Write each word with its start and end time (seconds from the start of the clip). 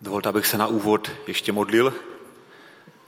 Dovolte, 0.00 0.28
abych 0.28 0.46
se 0.46 0.58
na 0.58 0.66
úvod 0.66 1.10
ještě 1.26 1.52
modlil. 1.52 1.94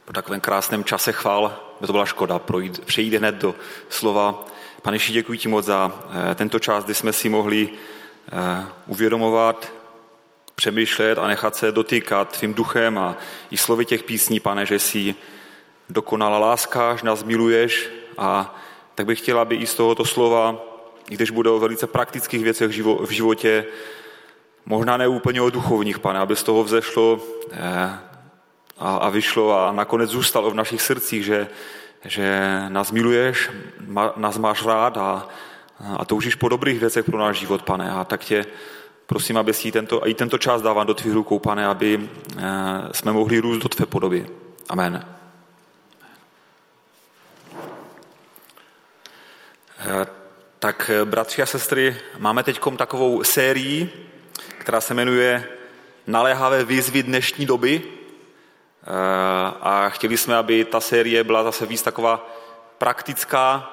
Po 0.04 0.12
takovém 0.12 0.40
krásném 0.40 0.84
čase 0.84 1.12
chvál, 1.12 1.60
by 1.80 1.86
to 1.86 1.92
byla 1.92 2.06
škoda, 2.06 2.38
projít, 2.38 2.84
přejít 2.84 3.14
hned 3.14 3.34
do 3.34 3.54
slova. 3.88 4.46
Pane 4.82 4.94
Ježíši, 4.94 5.12
děkuji 5.12 5.38
ti 5.38 5.48
moc 5.48 5.64
za 5.64 5.92
eh, 6.30 6.34
tento 6.34 6.58
čas, 6.58 6.84
kdy 6.84 6.94
jsme 6.94 7.12
si 7.12 7.28
mohli 7.28 7.68
eh, 8.32 8.66
uvědomovat, 8.86 9.72
přemýšlet 10.54 11.18
a 11.18 11.26
nechat 11.26 11.56
se 11.56 11.72
dotýkat 11.72 12.38
tvým 12.38 12.54
duchem 12.54 12.98
a 12.98 13.16
i 13.50 13.56
slovy 13.56 13.84
těch 13.84 14.02
písní, 14.02 14.40
pane, 14.40 14.66
že 14.66 14.78
jsi 14.78 15.14
dokonalá 15.88 16.38
láska, 16.38 16.96
že 16.96 17.06
nás 17.06 17.24
miluješ 17.24 17.88
a 18.18 18.56
tak 18.94 19.06
bych 19.06 19.18
chtěla, 19.18 19.42
aby 19.42 19.56
i 19.56 19.66
z 19.66 19.74
tohoto 19.74 20.04
slova, 20.04 20.56
i 21.10 21.14
když 21.14 21.30
bude 21.30 21.50
o 21.50 21.58
velice 21.58 21.86
praktických 21.86 22.44
věcech 22.44 22.70
v 23.00 23.10
životě, 23.10 23.66
možná 24.68 24.96
ne 24.96 25.08
úplně 25.08 25.42
o 25.42 25.50
duchovních, 25.50 25.98
pane, 25.98 26.18
aby 26.18 26.36
z 26.36 26.42
toho 26.42 26.64
vzešlo 26.64 27.20
eh, 27.52 27.98
a, 28.78 28.96
a 28.96 29.08
vyšlo 29.08 29.60
a 29.60 29.72
nakonec 29.72 30.10
zůstalo 30.10 30.50
v 30.50 30.54
našich 30.54 30.82
srdcích, 30.82 31.24
že, 31.24 31.48
že 32.04 32.62
nás 32.68 32.92
miluješ, 32.92 33.50
ma, 33.86 34.12
nás 34.16 34.38
máš 34.38 34.66
rád 34.66 34.96
a, 34.96 35.28
a 35.96 36.04
toužíš 36.04 36.34
po 36.34 36.48
dobrých 36.48 36.80
věcech 36.80 37.04
pro 37.04 37.18
náš 37.18 37.38
život, 37.38 37.62
pane. 37.62 37.90
A 37.90 38.04
tak 38.04 38.24
tě 38.24 38.46
prosím, 39.06 39.36
aby 39.36 39.54
si 39.54 39.72
tento, 39.72 40.08
i 40.08 40.14
tento 40.14 40.38
čas 40.38 40.62
dávám 40.62 40.86
do 40.86 40.94
tvých 40.94 41.14
rukou, 41.14 41.38
pane, 41.38 41.66
aby 41.66 42.08
eh, 42.36 42.42
jsme 42.92 43.12
mohli 43.12 43.38
růst 43.38 43.58
do 43.58 43.68
tvé 43.68 43.86
podoby. 43.86 44.26
Amen. 44.68 45.06
Eh, 49.80 50.06
tak, 50.58 50.90
bratři 51.04 51.42
a 51.42 51.46
sestry, 51.46 51.96
máme 52.18 52.42
teď 52.42 52.60
takovou 52.76 53.24
sérii, 53.24 54.07
která 54.68 54.80
se 54.80 54.94
jmenuje 54.94 55.44
Naléhavé 56.06 56.64
výzvy 56.64 57.02
dnešní 57.02 57.46
doby. 57.46 57.82
Eh, 57.82 58.86
a 59.60 59.88
chtěli 59.88 60.16
jsme, 60.16 60.36
aby 60.36 60.64
ta 60.64 60.80
série 60.80 61.24
byla 61.24 61.44
zase 61.44 61.66
víc 61.66 61.82
taková 61.82 62.30
praktická, 62.78 63.70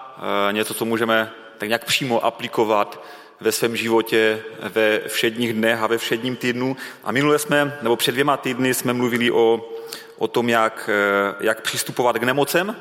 eh, 0.49 0.53
něco, 0.53 0.73
co 0.73 0.85
můžeme 0.85 1.31
tak 1.57 1.69
nějak 1.69 1.85
přímo 1.85 2.25
aplikovat 2.25 3.03
ve 3.39 3.51
svém 3.51 3.75
životě 3.75 4.43
ve 4.59 4.99
všedních 5.07 5.53
dnech 5.53 5.81
a 5.81 5.87
ve 5.87 5.97
všedním 5.97 6.35
týdnu. 6.35 6.77
A 7.03 7.11
minule 7.11 7.39
jsme, 7.39 7.77
nebo 7.81 7.95
před 7.95 8.11
dvěma 8.11 8.37
týdny 8.37 8.73
jsme 8.73 8.93
mluvili 8.93 9.31
o, 9.31 9.69
o 10.17 10.27
tom, 10.27 10.49
jak, 10.49 10.89
eh, 10.93 11.35
jak 11.39 11.61
přistupovat 11.61 12.17
k 12.17 12.23
nemocem. 12.23 12.75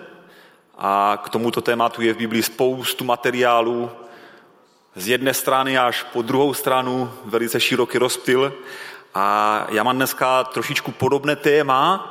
A 0.79 1.23
k 1.25 1.29
tomuto 1.29 1.61
tématu 1.61 2.03
je 2.03 2.15
v 2.15 2.19
Biblii 2.19 2.43
spoustu 2.43 3.05
materiálů, 3.05 3.91
z 4.97 5.09
jedné 5.09 5.35
strany 5.35 5.79
až 5.79 6.03
po 6.03 6.23
druhou 6.23 6.55
stranu 6.55 7.13
velice 7.25 7.61
široký 7.61 7.99
rozptyl. 7.99 8.55
A 9.15 9.67
já 9.71 9.83
mám 9.83 9.97
dneska 9.97 10.45
trošičku 10.45 10.93
podobné 10.93 11.37
téma. 11.37 12.11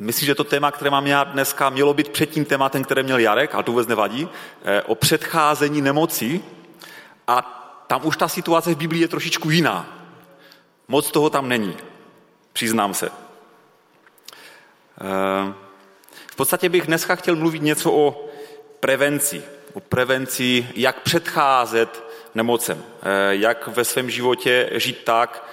Myslím, 0.00 0.26
že 0.26 0.34
to 0.34 0.44
téma, 0.44 0.70
které 0.70 0.90
mám 0.90 1.06
já 1.06 1.24
dneska, 1.24 1.70
mělo 1.70 1.94
být 1.94 2.08
před 2.08 2.30
tím 2.30 2.44
tématem, 2.44 2.84
které 2.84 3.02
měl 3.02 3.18
Jarek, 3.18 3.54
ale 3.54 3.64
to 3.64 3.72
vůbec 3.72 3.88
nevadí, 3.88 4.28
eh, 4.64 4.82
o 4.82 4.94
předcházení 4.94 5.80
nemoci. 5.80 6.40
A 7.26 7.58
tam 7.86 8.06
už 8.06 8.16
ta 8.16 8.28
situace 8.28 8.74
v 8.74 8.76
Biblii 8.76 9.02
je 9.02 9.08
trošičku 9.08 9.50
jiná. 9.50 9.86
Moc 10.88 11.10
toho 11.10 11.30
tam 11.30 11.48
není, 11.48 11.76
přiznám 12.52 12.94
se. 12.94 13.10
Eh, 15.00 15.52
v 16.26 16.36
podstatě 16.36 16.68
bych 16.68 16.86
dneska 16.86 17.14
chtěl 17.14 17.36
mluvit 17.36 17.62
něco 17.62 17.92
o 17.92 18.28
prevenci 18.80 19.42
o 19.72 19.80
prevenci, 19.80 20.68
jak 20.74 21.00
předcházet 21.00 22.04
nemocem, 22.34 22.84
eh, 23.02 23.08
jak 23.30 23.68
ve 23.68 23.84
svém 23.84 24.10
životě 24.10 24.70
žít 24.72 24.98
tak, 25.04 25.48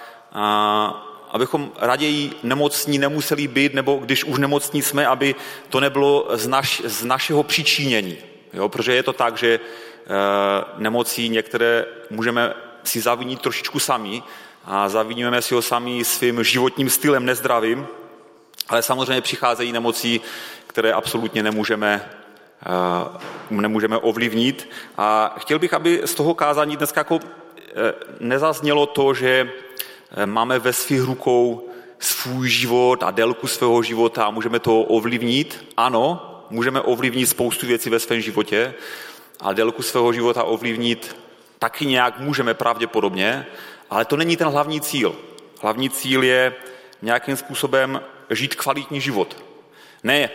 abychom 1.30 1.72
raději 1.78 2.32
nemocní 2.42 2.98
nemuseli 2.98 3.48
být, 3.48 3.74
nebo 3.74 3.96
když 3.96 4.24
už 4.24 4.38
nemocní 4.38 4.82
jsme, 4.82 5.06
aby 5.06 5.34
to 5.68 5.80
nebylo 5.80 6.28
z, 6.32 6.46
naš, 6.46 6.82
z 6.84 7.04
našeho 7.04 7.42
přičinění. 7.42 8.16
Jo? 8.52 8.68
Protože 8.68 8.94
je 8.94 9.02
to 9.02 9.12
tak, 9.12 9.36
že 9.36 9.60
eh, 9.60 10.08
nemocí 10.76 11.28
některé 11.28 11.84
můžeme 12.10 12.54
si 12.84 13.00
zavinit 13.00 13.40
trošičku 13.40 13.78
sami 13.78 14.22
a 14.64 14.88
zaviníme 14.88 15.42
si 15.42 15.54
ho 15.54 15.62
sami 15.62 16.04
svým 16.04 16.44
životním 16.44 16.90
stylem 16.90 17.26
nezdravým, 17.26 17.86
ale 18.68 18.82
samozřejmě 18.82 19.20
přicházejí 19.20 19.72
nemocí, 19.72 20.20
které 20.66 20.92
absolutně 20.92 21.42
nemůžeme 21.42 22.10
nemůžeme 23.50 23.98
ovlivnit. 23.98 24.70
A 24.96 25.34
chtěl 25.38 25.58
bych, 25.58 25.74
aby 25.74 26.00
z 26.04 26.14
toho 26.14 26.34
kázání 26.34 26.76
dneska 26.76 27.00
jako 27.00 27.20
eh, 27.22 27.94
nezaznělo 28.20 28.86
to, 28.86 29.14
že 29.14 29.50
eh, 30.10 30.26
máme 30.26 30.58
ve 30.58 30.72
svých 30.72 31.02
rukou 31.02 31.68
svůj 31.98 32.48
život 32.48 33.02
a 33.02 33.10
délku 33.10 33.46
svého 33.46 33.82
života 33.82 34.24
a 34.24 34.30
můžeme 34.30 34.58
to 34.58 34.80
ovlivnit. 34.80 35.66
Ano, 35.76 36.26
můžeme 36.50 36.80
ovlivnit 36.80 37.28
spoustu 37.28 37.66
věcí 37.66 37.90
ve 37.90 37.98
svém 37.98 38.20
životě 38.20 38.74
a 39.40 39.52
délku 39.52 39.82
svého 39.82 40.12
života 40.12 40.44
ovlivnit 40.44 41.16
taky 41.58 41.86
nějak 41.86 42.18
můžeme 42.18 42.54
pravděpodobně, 42.54 43.46
ale 43.90 44.04
to 44.04 44.16
není 44.16 44.36
ten 44.36 44.48
hlavní 44.48 44.80
cíl. 44.80 45.16
Hlavní 45.60 45.90
cíl 45.90 46.22
je 46.22 46.54
nějakým 47.02 47.36
způsobem 47.36 48.00
žít 48.30 48.54
kvalitní 48.54 49.00
život. 49.00 49.36
Ne 50.02 50.30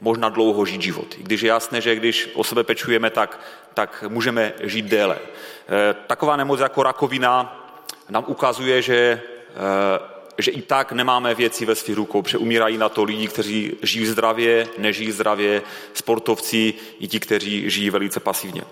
možná 0.00 0.28
dlouho 0.28 0.64
žít 0.64 0.82
život. 0.82 1.14
I 1.18 1.22
když 1.22 1.40
je 1.40 1.48
jasné, 1.48 1.80
že 1.80 1.94
když 1.94 2.30
o 2.34 2.44
sebe 2.44 2.64
pečujeme, 2.64 3.10
tak, 3.10 3.40
tak 3.74 4.04
můžeme 4.08 4.52
žít 4.62 4.84
déle. 4.84 5.18
Eh, 5.18 5.94
taková 6.06 6.36
nemoc 6.36 6.60
jako 6.60 6.82
rakovina 6.82 7.62
nám 8.08 8.24
ukazuje, 8.26 8.82
že, 8.82 9.22
eh, 9.50 10.00
že 10.38 10.50
i 10.50 10.62
tak 10.62 10.92
nemáme 10.92 11.34
věci 11.34 11.64
ve 11.64 11.74
svých 11.74 11.96
rukou. 11.96 12.22
Přeumírají 12.22 12.78
na 12.78 12.88
to 12.88 13.04
lidi, 13.04 13.28
kteří 13.28 13.76
žijí 13.82 14.06
zdravě, 14.06 14.68
nežijí 14.78 15.12
zdravě, 15.12 15.62
sportovci, 15.92 16.74
i 16.98 17.08
ti, 17.08 17.20
kteří 17.20 17.70
žijí 17.70 17.90
velice 17.90 18.20
pasivně. 18.20 18.62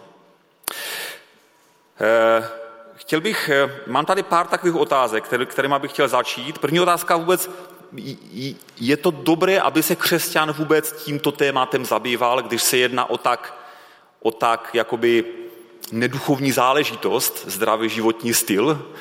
Eh, 2.01 2.49
chtěl 2.95 3.21
bych, 3.21 3.51
mám 3.87 4.07
tady 4.07 4.23
pár 4.23 4.47
takových 4.47 4.77
otázek, 4.77 5.25
kterými 5.47 5.75
bych 5.79 5.91
chtěl 5.91 6.09
začít. 6.09 6.59
První 6.59 6.81
otázka 6.81 7.17
vůbec, 7.17 7.51
je 8.77 8.97
to 8.97 9.11
dobré, 9.11 9.61
aby 9.61 9.83
se 9.83 9.97
křesťan 9.97 10.53
vůbec 10.53 10.93
tímto 10.93 11.33
tématem 11.33 11.85
zabýval, 11.85 12.43
když 12.43 12.63
se 12.63 12.77
jedná 12.77 13.11
o 13.11 13.19
tak, 13.19 13.59
o 14.23 14.31
tak 14.31 14.71
jakoby 14.75 15.25
neduchovní 15.93 16.53
záležitost, 16.53 17.45
zdravý 17.47 17.89
životní 17.89 18.35
styl, 18.35 18.93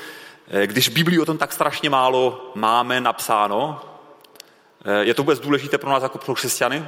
eh, 0.47 0.67
když 0.67 0.89
v 0.89 0.93
Biblii 0.93 1.19
o 1.19 1.25
tom 1.25 1.37
tak 1.37 1.53
strašně 1.53 1.89
málo 1.89 2.51
máme 2.55 3.01
napsáno, 3.01 3.81
eh, 4.85 5.03
je 5.03 5.13
to 5.13 5.23
vůbec 5.23 5.39
důležité 5.39 5.77
pro 5.77 5.89
nás 5.89 6.03
jako 6.03 6.17
pro 6.17 6.35
křesťany? 6.35 6.87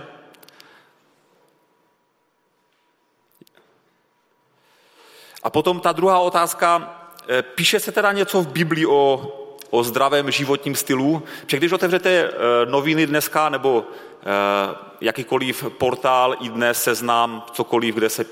A 5.44 5.50
potom 5.50 5.80
ta 5.80 5.92
druhá 5.92 6.20
otázka, 6.20 7.00
eh, 7.28 7.42
píše 7.42 7.80
se 7.80 7.92
teda 7.92 8.12
něco 8.12 8.42
v 8.42 8.48
Biblii 8.48 8.86
o 8.86 9.45
o 9.76 9.84
zdravém 9.84 10.32
životním 10.32 10.76
stylu. 10.76 11.24
Protože 11.42 11.58
když 11.58 11.72
otevřete 11.72 12.10
eh, 12.10 12.32
noviny 12.66 13.08
dneska 13.08 13.50
nebo 13.50 13.84
eh, 13.84 14.76
jakýkoliv 15.02 15.66
portál, 15.78 16.36
i 16.40 16.50
dnes 16.50 16.84
seznám, 16.84 17.44
cokoliv, 17.52 17.96
kde, 17.96 18.10
se, 18.10 18.26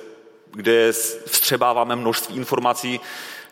kde 0.51 0.91
vstřebáváme 1.25 1.95
množství 1.95 2.35
informací, 2.35 2.99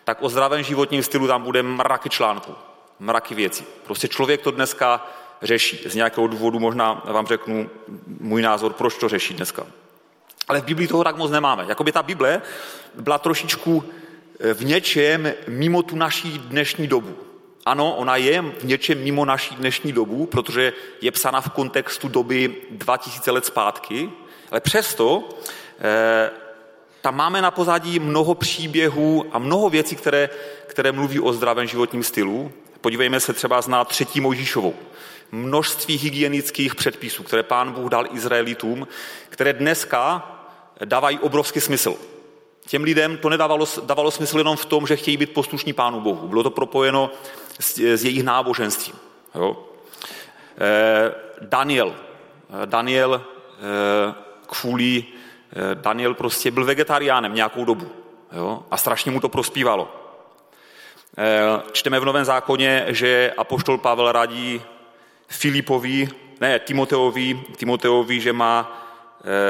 tak 0.04 0.22
o 0.22 0.30
zdravém 0.30 0.64
životním 0.64 1.04
stylu 1.04 1.28
tam 1.28 1.44
bude 1.44 1.64
mraky 1.64 2.10
článků, 2.10 2.56
mraky 3.00 3.36
věcí. 3.36 3.66
Prostě 3.86 4.08
člověk 4.08 4.42
to 4.42 4.52
dneska 4.52 5.08
řeší. 5.42 5.90
Z 5.90 5.96
nějakého 5.96 6.28
důvodu 6.28 6.60
možná 6.60 7.04
vám 7.06 7.28
řeknu 7.28 7.70
můj 8.20 8.42
názor, 8.42 8.74
proč 8.74 8.98
to 8.98 9.10
řeší 9.10 9.34
dneska. 9.34 9.66
Ale 10.48 10.62
v 10.62 10.66
Biblii 10.66 10.88
toho 10.88 11.04
tak 11.04 11.18
moc 11.18 11.32
nemáme. 11.32 11.66
Jakoby 11.68 11.92
ta 11.92 12.04
Bible 12.04 12.42
byla 12.96 13.18
trošičku 13.18 13.84
eh, 14.40 14.54
v 14.54 14.66
něčem 14.66 15.34
mimo 15.48 15.84
tu 15.84 15.96
naší 15.96 16.40
dnešní 16.40 16.88
dobu. 16.88 17.31
Ano, 17.66 17.96
ona 17.96 18.16
je 18.16 18.42
v 18.42 18.64
něčem 18.64 19.04
mimo 19.04 19.26
naší 19.26 19.56
dnešní 19.56 19.92
dobu, 19.92 20.26
protože 20.26 20.74
je 21.02 21.12
psána 21.12 21.42
v 21.42 21.50
kontextu 21.50 22.08
doby 22.08 22.56
2000 22.72 23.32
let 23.32 23.46
zpátky, 23.46 24.12
ale 24.52 24.62
přesto 24.62 25.30
eh, 25.80 26.30
tam 27.02 27.16
máme 27.16 27.42
na 27.42 27.52
pozadí 27.52 28.00
mnoho 28.00 28.36
příběhů 28.36 29.26
a 29.32 29.40
mnoho 29.40 29.70
věcí, 29.70 29.96
které, 29.96 30.30
které 30.68 30.92
mluví 30.92 31.20
o 31.20 31.34
zdravém 31.34 31.68
životním 31.68 32.04
stylu. 32.04 32.52
Podívejme 32.82 33.20
se 33.20 33.34
třeba 33.34 33.62
na 33.68 33.86
třetí 33.86 34.22
Mojžíšovou. 34.22 34.76
Množství 35.32 35.98
hygienických 35.98 36.76
předpisů, 36.76 37.24
které 37.24 37.44
pán 37.44 37.72
Bůh 37.72 37.90
dal 37.90 38.06
Izraelitům, 38.14 38.88
které 39.30 39.54
dneska 39.54 40.32
dávají 40.86 41.20
obrovský 41.20 41.62
smysl. 41.62 41.96
Těm 42.68 42.84
lidem 42.84 43.18
to 43.18 43.30
nedávalo 43.30 43.66
dávalo 43.84 44.12
smysl 44.12 44.38
jenom 44.38 44.58
v 44.58 44.66
tom, 44.66 44.88
že 44.88 44.96
chtějí 44.96 45.18
být 45.18 45.34
poslušní 45.34 45.74
pánu 45.74 46.02
Bohu. 46.02 46.28
Bylo 46.28 46.44
to 46.44 46.50
propojeno 46.50 47.12
s, 47.60 47.80
s 47.80 48.04
jejich 48.04 48.24
náboženstvím. 48.24 48.96
Jo? 49.36 49.68
Eh, 50.58 51.12
Daniel. 51.42 51.96
Eh, 51.96 52.66
Daniel 52.66 53.22
eh, 53.22 54.14
kvůli 54.48 55.06
Daniel 55.74 56.14
prostě 56.14 56.52
byl 56.52 56.66
vegetariánem 56.66 57.36
nějakou 57.36 57.66
dobu. 57.66 57.92
Jo? 58.32 58.64
A 58.72 58.78
strašně 58.78 59.12
mu 59.12 59.20
to 59.20 59.30
prospívalo. 59.30 59.98
Čteme 61.72 62.00
v 62.00 62.06
Novém 62.06 62.26
zákoně, 62.26 62.86
že 62.88 63.34
apoštol 63.38 63.78
Pavel 63.78 64.12
radí 64.12 64.62
Filipovi, 65.28 66.08
ne, 66.40 66.60
Timoteovi, 66.60 67.44
Timoteovi, 67.56 68.20
že 68.20 68.34
má 68.34 68.82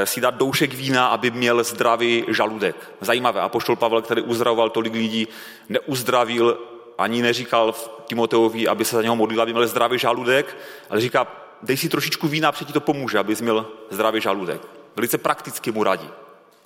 si 0.04 0.22
dát 0.22 0.36
doušek 0.36 0.74
vína, 0.74 1.08
aby 1.08 1.32
měl 1.32 1.64
zdravý 1.64 2.26
žaludek. 2.28 2.76
Zajímavé, 3.02 3.42
apoštol 3.42 3.76
Pavel, 3.76 4.02
který 4.02 4.22
uzdravoval 4.22 4.70
tolik 4.70 4.94
lidí, 4.94 5.28
neuzdravil 5.70 6.71
ani 6.98 7.22
neříkal 7.22 7.76
Timoteovi, 8.06 8.68
aby 8.68 8.86
se 8.86 8.96
za 8.96 9.02
něho 9.02 9.16
modlil, 9.16 9.42
aby 9.42 9.54
měl 9.54 9.68
zdravý 9.68 10.00
žaludek, 10.00 10.58
ale 10.90 11.02
říká, 11.02 11.28
dej 11.62 11.78
si 11.78 11.90
trošičku 11.90 12.28
vína, 12.28 12.52
před 12.52 12.68
ti 12.68 12.74
to 12.74 12.82
pomůže, 12.82 13.20
aby 13.20 13.36
měl 13.42 13.68
zdravý 13.90 14.22
žaludek. 14.22 14.62
Velice 14.96 15.18
prakticky 15.18 15.72
mu 15.72 15.84
radí, 15.84 16.10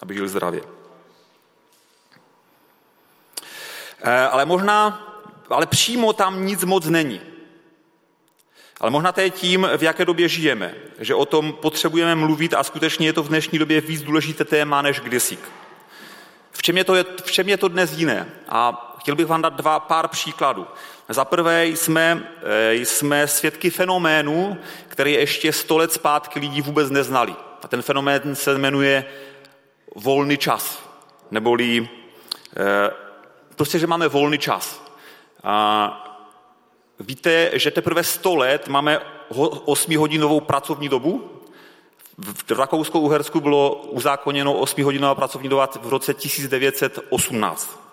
aby 0.01 0.13
žil 0.13 0.27
zdravě. 0.27 0.61
Eh, 4.01 4.27
ale 4.27 4.45
možná, 4.45 5.07
ale 5.49 5.65
přímo 5.65 6.13
tam 6.13 6.45
nic 6.45 6.63
moc 6.63 6.85
není. 6.85 7.21
Ale 8.79 8.91
možná 8.91 9.11
to 9.11 9.21
je 9.21 9.29
tím, 9.29 9.67
v 9.77 9.83
jaké 9.83 10.05
době 10.05 10.27
žijeme, 10.27 10.75
že 10.99 11.15
o 11.15 11.25
tom 11.25 11.53
potřebujeme 11.53 12.15
mluvit 12.15 12.53
a 12.53 12.63
skutečně 12.63 13.07
je 13.07 13.13
to 13.13 13.23
v 13.23 13.27
dnešní 13.27 13.59
době 13.59 13.81
víc 13.81 14.01
důležité 14.01 14.45
téma 14.45 14.81
než 14.81 14.99
kdysi. 14.99 15.37
V 16.51 16.61
čem 16.61 16.77
je 16.77 16.83
to, 16.83 16.93
v 17.23 17.31
čem 17.31 17.49
je 17.49 17.57
to 17.57 17.67
dnes 17.67 17.93
jiné? 17.93 18.29
A 18.49 18.84
chtěl 19.05 19.15
bych 19.15 19.27
vám 19.27 19.41
dát 19.41 19.53
dva 19.53 19.79
pár 19.79 20.07
příkladů. 20.07 20.67
Za 21.09 21.25
prvé 21.25 21.67
jsme, 21.67 22.27
eh, 22.43 22.73
jsme 22.73 23.27
svědky 23.27 23.69
fenoménu, 23.69 24.57
který 24.87 25.13
ještě 25.13 25.53
sto 25.53 25.77
let 25.77 25.93
zpátky 25.93 26.39
lidi 26.39 26.61
vůbec 26.61 26.89
neznali. 26.89 27.35
A 27.63 27.67
ten 27.67 27.81
fenomén 27.81 28.35
se 28.35 28.57
jmenuje 28.57 29.05
volný 29.95 30.37
čas, 30.37 30.79
neboli 31.31 31.89
eh, 32.57 32.91
prostě, 33.55 33.79
že 33.79 33.87
máme 33.87 34.07
volný 34.07 34.37
čas. 34.37 34.81
A 35.43 36.19
víte, 36.99 37.51
že 37.53 37.71
teprve 37.71 38.03
100 38.03 38.35
let 38.35 38.67
máme 38.67 39.01
8-hodinovou 39.65 40.39
pracovní 40.41 40.89
dobu? 40.89 41.41
V 42.17 42.51
Rakousku-Uhersku 42.51 43.39
bylo 43.39 43.75
uzákoněno 43.75 44.53
8-hodinová 44.53 45.15
pracovní 45.15 45.49
doba 45.49 45.69
v 45.81 45.89
roce 45.89 46.13
1918. 46.13 47.84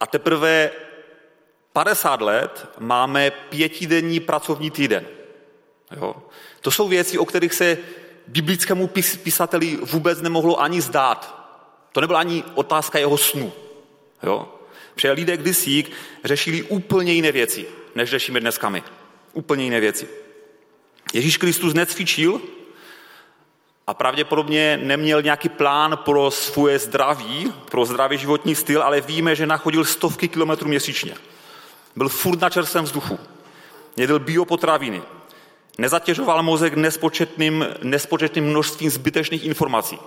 A 0.00 0.06
teprve 0.06 0.70
50 1.72 2.20
let 2.20 2.68
máme 2.78 3.30
pětidenní 3.30 4.20
pracovní 4.20 4.70
týden. 4.70 5.06
Jo? 5.96 6.16
To 6.60 6.70
jsou 6.70 6.88
věci, 6.88 7.18
o 7.18 7.24
kterých 7.24 7.54
se 7.54 7.78
biblickému 8.26 8.86
pis, 8.86 9.16
pisateli 9.16 9.76
vůbec 9.76 10.20
nemohlo 10.20 10.60
ani 10.60 10.80
zdát. 10.80 11.38
To 11.92 12.00
nebyla 12.00 12.20
ani 12.20 12.44
otázka 12.54 12.98
jeho 12.98 13.18
snu. 13.18 13.52
Jo? 14.22 14.48
Protože 14.94 15.12
lidé 15.12 15.36
kdysi 15.36 15.84
řešili 16.24 16.62
úplně 16.62 17.12
jiné 17.12 17.32
věci, 17.32 17.66
než 17.94 18.10
řešíme 18.10 18.40
dneska 18.40 18.68
my. 18.68 18.82
Úplně 19.32 19.64
jiné 19.64 19.80
věci. 19.80 20.08
Ježíš 21.12 21.36
Kristus 21.36 21.74
necvičil 21.74 22.40
a 23.88 23.94
pravděpodobně 23.94 24.80
neměl 24.82 25.22
nějaký 25.22 25.48
plán 25.48 25.96
pro 25.96 26.30
svoje 26.30 26.78
zdraví, 26.78 27.52
pro 27.70 27.84
zdravý 27.84 28.18
životní 28.18 28.54
styl, 28.54 28.82
ale 28.82 29.00
víme, 29.00 29.36
že 29.36 29.46
nachodil 29.46 29.84
stovky 29.84 30.28
kilometrů 30.28 30.68
měsíčně. 30.68 31.14
Byl 31.96 32.08
furt 32.08 32.40
na 32.40 32.50
čerstvém 32.50 32.84
vzduchu. 32.84 33.18
Jedl 33.96 34.18
biopotraviny. 34.18 35.02
Nezatěžoval 35.78 36.42
mozek 36.42 36.74
nespočetným, 36.74 37.66
nespočetným 37.82 38.44
množstvím 38.44 38.90
zbytečných 38.90 39.44
informací. 39.44 39.98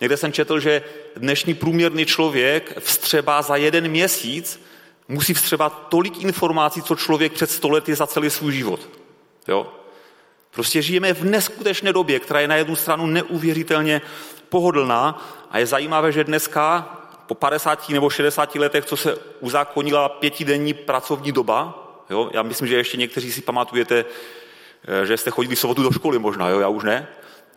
Někde 0.00 0.16
jsem 0.16 0.32
četl, 0.32 0.60
že 0.60 0.82
dnešní 1.16 1.54
průměrný 1.54 2.06
člověk 2.06 2.78
vstřebá 2.80 3.42
za 3.42 3.56
jeden 3.56 3.88
měsíc, 3.88 4.62
musí 5.08 5.34
vstřebat 5.34 5.86
tolik 5.88 6.22
informací, 6.22 6.82
co 6.82 6.96
člověk 6.96 7.32
před 7.32 7.50
stolety 7.50 7.94
za 7.94 8.06
celý 8.06 8.30
svůj 8.30 8.52
život. 8.52 8.80
Jo? 9.48 9.72
Prostě 10.56 10.82
žijeme 10.82 11.14
v 11.14 11.24
neskutečné 11.24 11.92
době, 11.92 12.20
která 12.20 12.40
je 12.40 12.48
na 12.48 12.56
jednu 12.56 12.76
stranu 12.76 13.06
neuvěřitelně 13.06 14.00
pohodlná 14.48 15.28
a 15.50 15.58
je 15.58 15.66
zajímavé, 15.66 16.12
že 16.12 16.24
dneska 16.24 16.98
po 17.26 17.34
50 17.34 17.88
nebo 17.88 18.10
60 18.10 18.54
letech, 18.54 18.84
co 18.84 18.96
se 18.96 19.18
uzákonila 19.40 20.08
pětidenní 20.08 20.74
pracovní 20.74 21.32
doba, 21.32 21.88
jo, 22.10 22.30
já 22.32 22.42
myslím, 22.42 22.68
že 22.68 22.76
ještě 22.76 22.96
někteří 22.96 23.32
si 23.32 23.40
pamatujete, 23.40 24.04
eh, 25.02 25.06
že 25.06 25.16
jste 25.16 25.30
chodili 25.30 25.56
sobotu 25.56 25.82
do 25.82 25.92
školy 25.92 26.18
možná, 26.18 26.48
jo, 26.48 26.60
já 26.60 26.68
už 26.68 26.84
ne, 26.84 27.08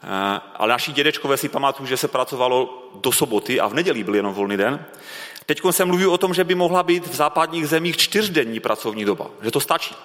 eh, 0.03 0.07
ale 0.55 0.69
naši 0.69 0.91
dědečkové 0.91 1.37
si 1.37 1.49
pamatují, 1.49 1.89
že 1.89 1.97
se 1.97 2.07
pracovalo 2.07 2.89
do 3.01 3.11
soboty 3.11 3.59
a 3.59 3.67
v 3.67 3.73
neděli 3.73 4.03
byl 4.03 4.15
jenom 4.15 4.33
volný 4.33 4.57
den. 4.57 4.85
Teď 5.45 5.61
se 5.71 5.85
mluví 5.85 6.05
o 6.05 6.17
tom, 6.17 6.33
že 6.33 6.43
by 6.43 6.55
mohla 6.55 6.83
být 6.83 7.07
v 7.07 7.15
západních 7.15 7.67
zemích 7.67 7.97
čtyřdenní 7.97 8.59
pracovní 8.59 9.05
doba, 9.05 9.27
že 9.41 9.51
to 9.51 9.59
stačí. 9.59 9.95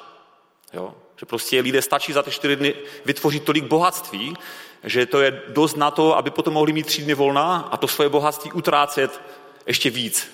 Jo? 0.74 0.94
Že 1.16 1.26
prostě 1.26 1.60
lidé 1.60 1.82
stačí 1.82 2.12
za 2.12 2.22
ty 2.22 2.30
čtyři 2.30 2.56
dny 2.56 2.74
vytvořit 3.04 3.44
tolik 3.44 3.64
bohatství, 3.64 4.36
že 4.84 5.06
to 5.06 5.20
je 5.20 5.42
dost 5.48 5.76
na 5.76 5.90
to, 5.90 6.16
aby 6.16 6.30
potom 6.30 6.54
mohli 6.54 6.72
mít 6.72 6.86
tři 6.86 7.02
dny 7.02 7.14
volna 7.14 7.68
a 7.70 7.76
to 7.76 7.88
svoje 7.88 8.08
bohatství 8.08 8.52
utrácet 8.52 9.20
ještě 9.66 9.90
víc 9.90 10.30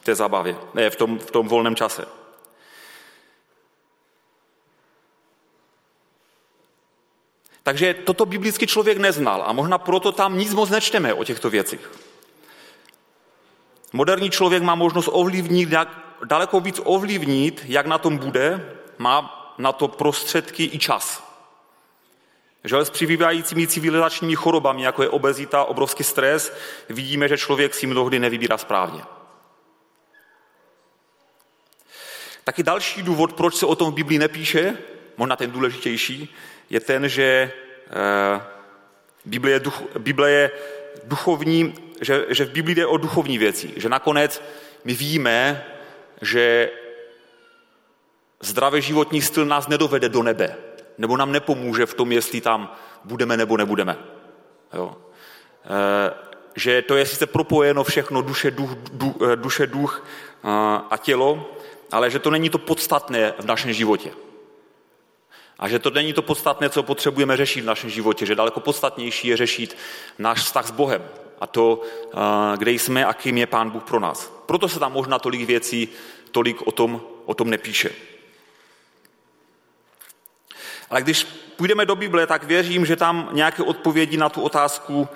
v 0.00 0.04
té 0.04 0.14
zabavě, 0.14 0.56
ne, 0.74 0.90
v 0.90 0.96
tom, 0.96 1.18
v 1.18 1.30
tom 1.30 1.48
volném 1.48 1.76
čase. 1.76 2.06
Takže 7.62 7.94
toto 7.94 8.26
biblický 8.26 8.66
člověk 8.66 8.98
neznal 8.98 9.44
a 9.46 9.52
možná 9.52 9.78
proto 9.78 10.12
tam 10.12 10.38
nic 10.38 10.54
moc 10.54 10.70
nečteme 10.70 11.14
o 11.14 11.24
těchto 11.24 11.50
věcech. 11.50 11.90
Moderní 13.92 14.30
člověk 14.30 14.62
má 14.62 14.74
možnost 14.74 15.08
ovlivnit, 15.12 15.72
jak, 15.72 15.88
daleko 16.24 16.60
víc 16.60 16.80
ovlivnit, 16.84 17.64
jak 17.66 17.86
na 17.86 17.98
tom 17.98 18.18
bude, 18.18 18.76
má 18.98 19.43
na 19.58 19.72
to 19.72 19.88
prostředky 19.88 20.70
i 20.72 20.78
čas. 20.78 21.24
Že 22.64 22.76
s 22.76 22.90
přibývajícími 22.90 23.66
civilizačními 23.66 24.34
chorobami, 24.34 24.82
jako 24.82 25.02
je 25.02 25.08
obezita, 25.08 25.64
obrovský 25.64 26.04
stres, 26.04 26.52
vidíme, 26.88 27.28
že 27.28 27.38
člověk 27.38 27.74
si 27.74 27.86
mnohdy 27.86 28.18
nevybírá 28.18 28.58
správně. 28.58 29.02
Taky 32.44 32.62
další 32.62 33.02
důvod, 33.02 33.32
proč 33.32 33.54
se 33.54 33.66
o 33.66 33.74
tom 33.74 33.92
v 33.92 33.94
Biblii 33.94 34.18
nepíše, 34.18 34.78
možná 35.16 35.36
ten 35.36 35.50
důležitější, 35.50 36.34
je 36.70 36.80
ten, 36.80 37.08
že 37.08 37.52
eh, 37.90 38.40
Bible 39.24 39.50
je, 39.50 39.60
duch, 39.60 39.82
Bible 39.98 40.30
je 40.30 40.50
duchovní, 41.04 41.74
že, 42.00 42.24
že 42.28 42.44
v 42.44 42.50
Biblii 42.50 42.74
jde 42.74 42.86
o 42.86 42.96
duchovní 42.96 43.38
věci. 43.38 43.72
Že 43.76 43.88
nakonec 43.88 44.42
my 44.84 44.94
víme, 44.94 45.64
že 46.20 46.70
zdravý 48.44 48.82
životní 48.82 49.22
styl 49.22 49.44
nás 49.46 49.68
nedovede 49.68 50.08
do 50.08 50.22
nebe, 50.22 50.56
nebo 50.98 51.16
nám 51.16 51.32
nepomůže 51.32 51.86
v 51.86 51.94
tom, 51.94 52.12
jestli 52.12 52.40
tam 52.40 52.72
budeme 53.04 53.36
nebo 53.36 53.56
nebudeme. 53.56 53.96
Jo. 54.74 54.96
E, 55.64 56.34
že 56.56 56.82
to 56.82 56.96
je 56.96 57.06
sice 57.06 57.26
propojeno 57.26 57.84
všechno, 57.84 58.22
duše, 58.22 58.50
duch, 58.50 58.70
du, 58.74 59.14
e, 59.32 59.36
duše, 59.36 59.66
duch 59.66 60.06
a 60.90 60.96
tělo, 61.02 61.50
ale 61.92 62.10
že 62.10 62.18
to 62.18 62.30
není 62.30 62.50
to 62.50 62.58
podstatné 62.58 63.32
v 63.38 63.44
našem 63.44 63.72
životě. 63.72 64.10
A 65.58 65.68
že 65.68 65.78
to 65.78 65.90
není 65.90 66.12
to 66.12 66.22
podstatné, 66.22 66.70
co 66.70 66.82
potřebujeme 66.82 67.36
řešit 67.36 67.60
v 67.60 67.64
našem 67.64 67.90
životě, 67.90 68.26
že 68.26 68.34
daleko 68.34 68.60
podstatnější 68.60 69.28
je 69.28 69.36
řešit 69.36 69.76
náš 70.18 70.42
vztah 70.42 70.66
s 70.66 70.70
Bohem 70.70 71.02
a 71.40 71.46
to, 71.46 71.82
kde 72.56 72.70
jsme 72.70 73.06
a 73.06 73.12
kým 73.12 73.38
je 73.38 73.46
Pán 73.46 73.70
Bůh 73.70 73.82
pro 73.82 74.00
nás. 74.00 74.42
Proto 74.46 74.68
se 74.68 74.78
tam 74.78 74.92
možná 74.92 75.18
tolik 75.18 75.46
věcí, 75.46 75.88
tolik 76.30 76.66
o 76.66 76.72
tom, 76.72 77.00
o 77.24 77.34
tom 77.34 77.50
nepíše. 77.50 77.90
Ale 80.94 81.02
když 81.02 81.24
půjdeme 81.56 81.86
do 81.86 81.96
Bible, 81.96 82.26
tak 82.26 82.44
věřím, 82.44 82.86
že 82.86 82.96
tam 82.96 83.28
nějaké 83.32 83.62
odpovědi 83.62 84.16
na 84.16 84.28
tu 84.28 84.42
otázku 84.42 85.08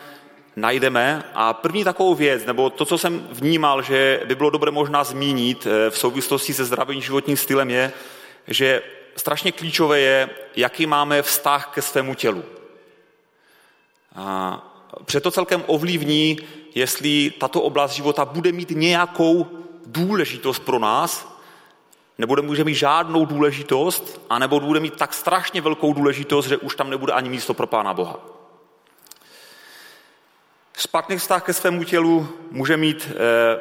najdeme. 0.57 1.25
A 1.35 1.53
první 1.53 1.85
takovou 1.85 2.15
věc, 2.15 2.47
nebo 2.47 2.71
to, 2.71 2.85
co 2.85 2.99
jsem 2.99 3.29
vnímal, 3.31 3.83
že 3.83 4.23
by 4.25 4.35
bylo 4.35 4.51
dobré 4.51 4.71
možná 4.71 5.05
zmínit 5.05 5.67
eh, 5.67 5.91
v 5.91 5.99
souvislosti 5.99 6.55
se 6.55 6.65
zdravým 6.65 7.01
životním 7.01 7.37
stylem, 7.37 7.71
je, 7.71 7.93
že 8.47 8.83
strašně 9.17 9.53
klíčové 9.53 10.01
je, 10.01 10.31
jaký 10.57 10.87
máme 10.87 11.23
vztah 11.23 11.71
ke 11.75 11.83
svému 11.83 12.15
tělu. 12.15 12.45
A 14.15 14.59
to 15.23 15.31
celkem 15.31 15.65
ovlivní, 15.67 16.39
jestli 16.75 17.33
tato 17.39 17.63
oblast 17.63 17.93
života 17.93 18.25
bude 18.25 18.53
mít 18.53 18.71
nějakou 18.71 19.47
důležitost 19.87 20.59
pro 20.59 20.79
nás, 20.79 21.38
nebude 22.19 22.43
může 22.43 22.65
mít 22.65 22.75
žádnou 22.75 23.27
důležitost, 23.27 24.21
anebo 24.31 24.61
bude 24.61 24.81
mít 24.81 24.97
tak 24.97 25.15
strašně 25.15 25.61
velkou 25.61 25.93
důležitost, 25.93 26.47
že 26.47 26.57
už 26.57 26.77
tam 26.77 26.91
nebude 26.91 27.13
ani 27.13 27.29
místo 27.29 27.55
pro 27.55 27.67
Pána 27.67 27.95
Boha. 27.95 28.17
Špatný 30.79 31.17
vztah 31.17 31.43
ke 31.43 31.53
svému 31.53 31.85
tělu 31.85 32.29
může 32.51 32.77
mít, 32.77 33.09
eh, 33.11 33.61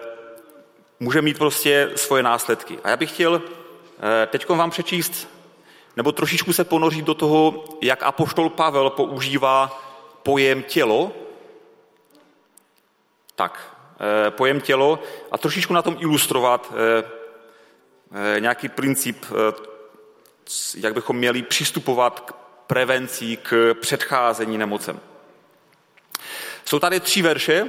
může 1.00 1.22
mít 1.22 1.38
prostě 1.38 1.92
svoje 1.96 2.24
následky. 2.24 2.80
A 2.84 2.90
já 2.90 2.98
bych 2.98 3.14
chtěl 3.14 3.42
eh, 3.42 4.28
teď 4.28 4.50
vám 4.50 4.70
přečíst, 4.70 5.30
nebo 5.96 6.12
trošičku 6.12 6.54
se 6.54 6.64
ponořit 6.64 7.06
do 7.06 7.14
toho, 7.14 7.66
jak 7.82 8.04
apoštol 8.04 8.50
Pavel 8.50 8.90
používá 8.90 9.82
pojem 10.24 10.64
tělo, 10.64 11.12
tak, 13.36 13.78
eh, 14.28 14.32
pojem 14.32 14.62
tělo 14.62 15.00
a 15.32 15.38
trošičku 15.38 15.74
na 15.74 15.82
tom 15.82 15.98
ilustrovat 16.00 16.74
nějaký 18.40 18.70
princip, 18.70 19.26
eh, 19.26 19.54
jak 20.76 20.94
bychom 20.94 21.18
měli 21.18 21.42
přistupovat 21.42 22.20
k 22.20 22.34
prevenci, 22.68 23.38
k 23.38 23.76
předcházení 23.82 24.58
nemocem. 24.58 25.00
Jsou 26.66 26.80
tady 26.80 27.00
tři 27.00 27.22
verše, 27.22 27.66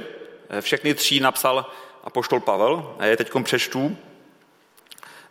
všechny 0.61 0.93
tři 0.93 1.19
napsal 1.19 1.65
apoštol 2.03 2.39
Pavel, 2.39 2.95
a 2.99 3.05
je 3.05 3.17
teď 3.17 3.31
přečtu. 3.43 3.97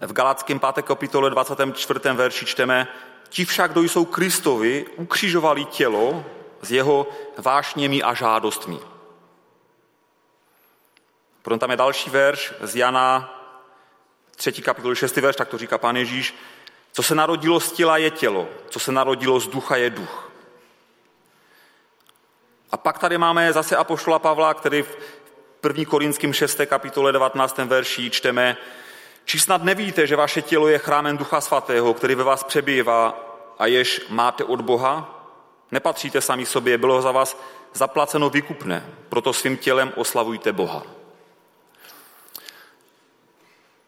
V 0.01 0.13
Galackém 0.13 0.59
5. 0.59 0.83
kapitole 0.83 1.31
24. 1.31 2.01
verši 2.15 2.47
čteme, 2.47 2.89
ti 3.29 3.45
však, 3.45 3.73
kdo 3.73 3.83
jsou 3.83 4.05
Kristovi, 4.05 4.87
ukřižovali 4.97 5.65
tělo 5.65 6.25
s 6.63 6.73
jeho 6.73 7.09
vášněmi 7.37 8.03
a 8.03 8.15
žádostmi. 8.15 8.79
Potom 11.43 11.59
tam 11.59 11.71
je 11.71 11.77
další 11.77 12.11
verš 12.11 12.55
z 12.61 12.77
Jana 12.77 13.38
3. 14.39 14.63
kapitoly 14.63 14.97
6. 14.97 15.17
verš, 15.17 15.37
tak 15.37 15.49
to 15.49 15.59
říká 15.59 15.79
pán 15.79 15.97
Ježíš. 15.97 16.35
Co 16.93 17.03
se 17.03 17.15
narodilo 17.15 17.61
z 17.61 17.73
těla 17.73 17.97
je 17.97 18.11
tělo, 18.11 18.49
co 18.71 18.79
se 18.79 18.93
narodilo 18.93 19.41
z 19.41 19.49
ducha 19.49 19.77
je 19.77 19.91
duch. 19.91 20.31
A 22.71 22.77
pak 22.77 22.99
tady 22.99 23.19
máme 23.19 23.53
zase 23.53 23.77
Apoštola 23.77 24.19
Pavla, 24.19 24.55
který 24.55 24.83
v 24.83 24.97
1. 25.67 25.85
Korinským 25.85 26.33
6. 26.33 26.61
kapitole 26.67 27.13
19. 27.13 27.59
verši 27.59 28.11
čteme, 28.11 28.57
či 29.25 29.41
snad 29.41 29.63
nevíte, 29.63 30.07
že 30.07 30.17
vaše 30.17 30.43
tělo 30.43 30.69
je 30.69 30.79
chrámem 30.79 31.17
Ducha 31.17 31.41
Svatého, 31.41 31.95
který 31.95 32.15
ve 32.15 32.25
vás 32.25 32.45
přebývá 32.45 33.21
a 33.59 33.67
jež 33.67 34.01
máte 34.09 34.45
od 34.45 34.61
Boha? 34.61 35.25
Nepatříte 35.71 36.21
sami 36.21 36.47
sobě, 36.47 36.79
bylo 36.79 37.03
za 37.03 37.13
vás 37.13 37.41
zaplaceno 37.75 38.31
vykupné, 38.31 38.87
proto 39.09 39.33
svým 39.33 39.57
tělem 39.57 39.93
oslavujte 39.97 40.53
Boha. 40.53 40.83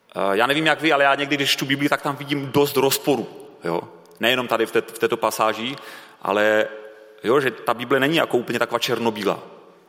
já 0.31 0.47
nevím, 0.47 0.65
jak 0.65 0.81
vy, 0.81 0.93
ale 0.93 1.03
já 1.03 1.15
někdy, 1.15 1.35
když 1.35 1.51
čtu 1.51 1.65
Biblii, 1.65 1.89
tak 1.89 2.01
tam 2.01 2.15
vidím 2.15 2.51
dost 2.51 2.77
rozporu. 2.77 3.27
Jo? 3.63 3.81
Nejenom 4.19 4.47
tady 4.47 4.65
v, 4.65 4.71
té, 4.71 4.81
v 4.81 4.99
této 4.99 5.17
pasáži, 5.17 5.75
ale 6.21 6.67
jo, 7.23 7.39
že 7.39 7.51
ta 7.51 7.73
Bible 7.73 7.99
není 7.99 8.17
jako 8.17 8.37
úplně 8.37 8.59
taková 8.59 8.79
černobílá. 8.79 9.39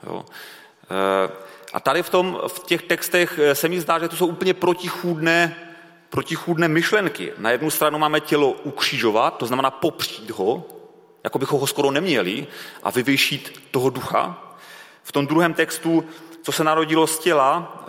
Jo? 0.07 0.25
Eh, 0.91 1.33
a 1.73 1.81
tady 1.81 2.03
v, 2.03 2.11
tom, 2.11 2.41
v 2.49 2.59
těch 2.59 2.83
textech 2.83 3.39
eh, 3.39 3.55
se 3.55 3.69
mi 3.69 3.81
zdá, 3.81 3.99
že 3.99 4.09
to 4.09 4.17
jsou 4.17 4.27
úplně 4.27 4.55
protichůdné, 4.55 5.57
protichůdné 6.11 6.69
myšlenky. 6.69 7.33
Na 7.39 7.51
jednu 7.51 7.71
stranu 7.71 7.99
máme 7.99 8.21
tělo 8.21 8.51
ukřižovat, 8.51 9.37
to 9.37 9.47
znamená 9.47 9.71
popřít 9.71 10.31
ho, 10.31 10.65
jako 11.25 11.39
bychom 11.39 11.61
ho 11.61 11.67
skoro 11.67 11.91
neměli, 11.91 12.47
a 12.83 12.91
vyvyšit 12.91 13.63
toho 13.71 13.91
ducha. 13.91 14.55
V 15.03 15.13
tom 15.13 15.27
druhém 15.27 15.55
textu, 15.55 16.05
co 16.43 16.53
se 16.53 16.65
narodilo 16.65 17.07
z 17.07 17.19
těla, 17.19 17.85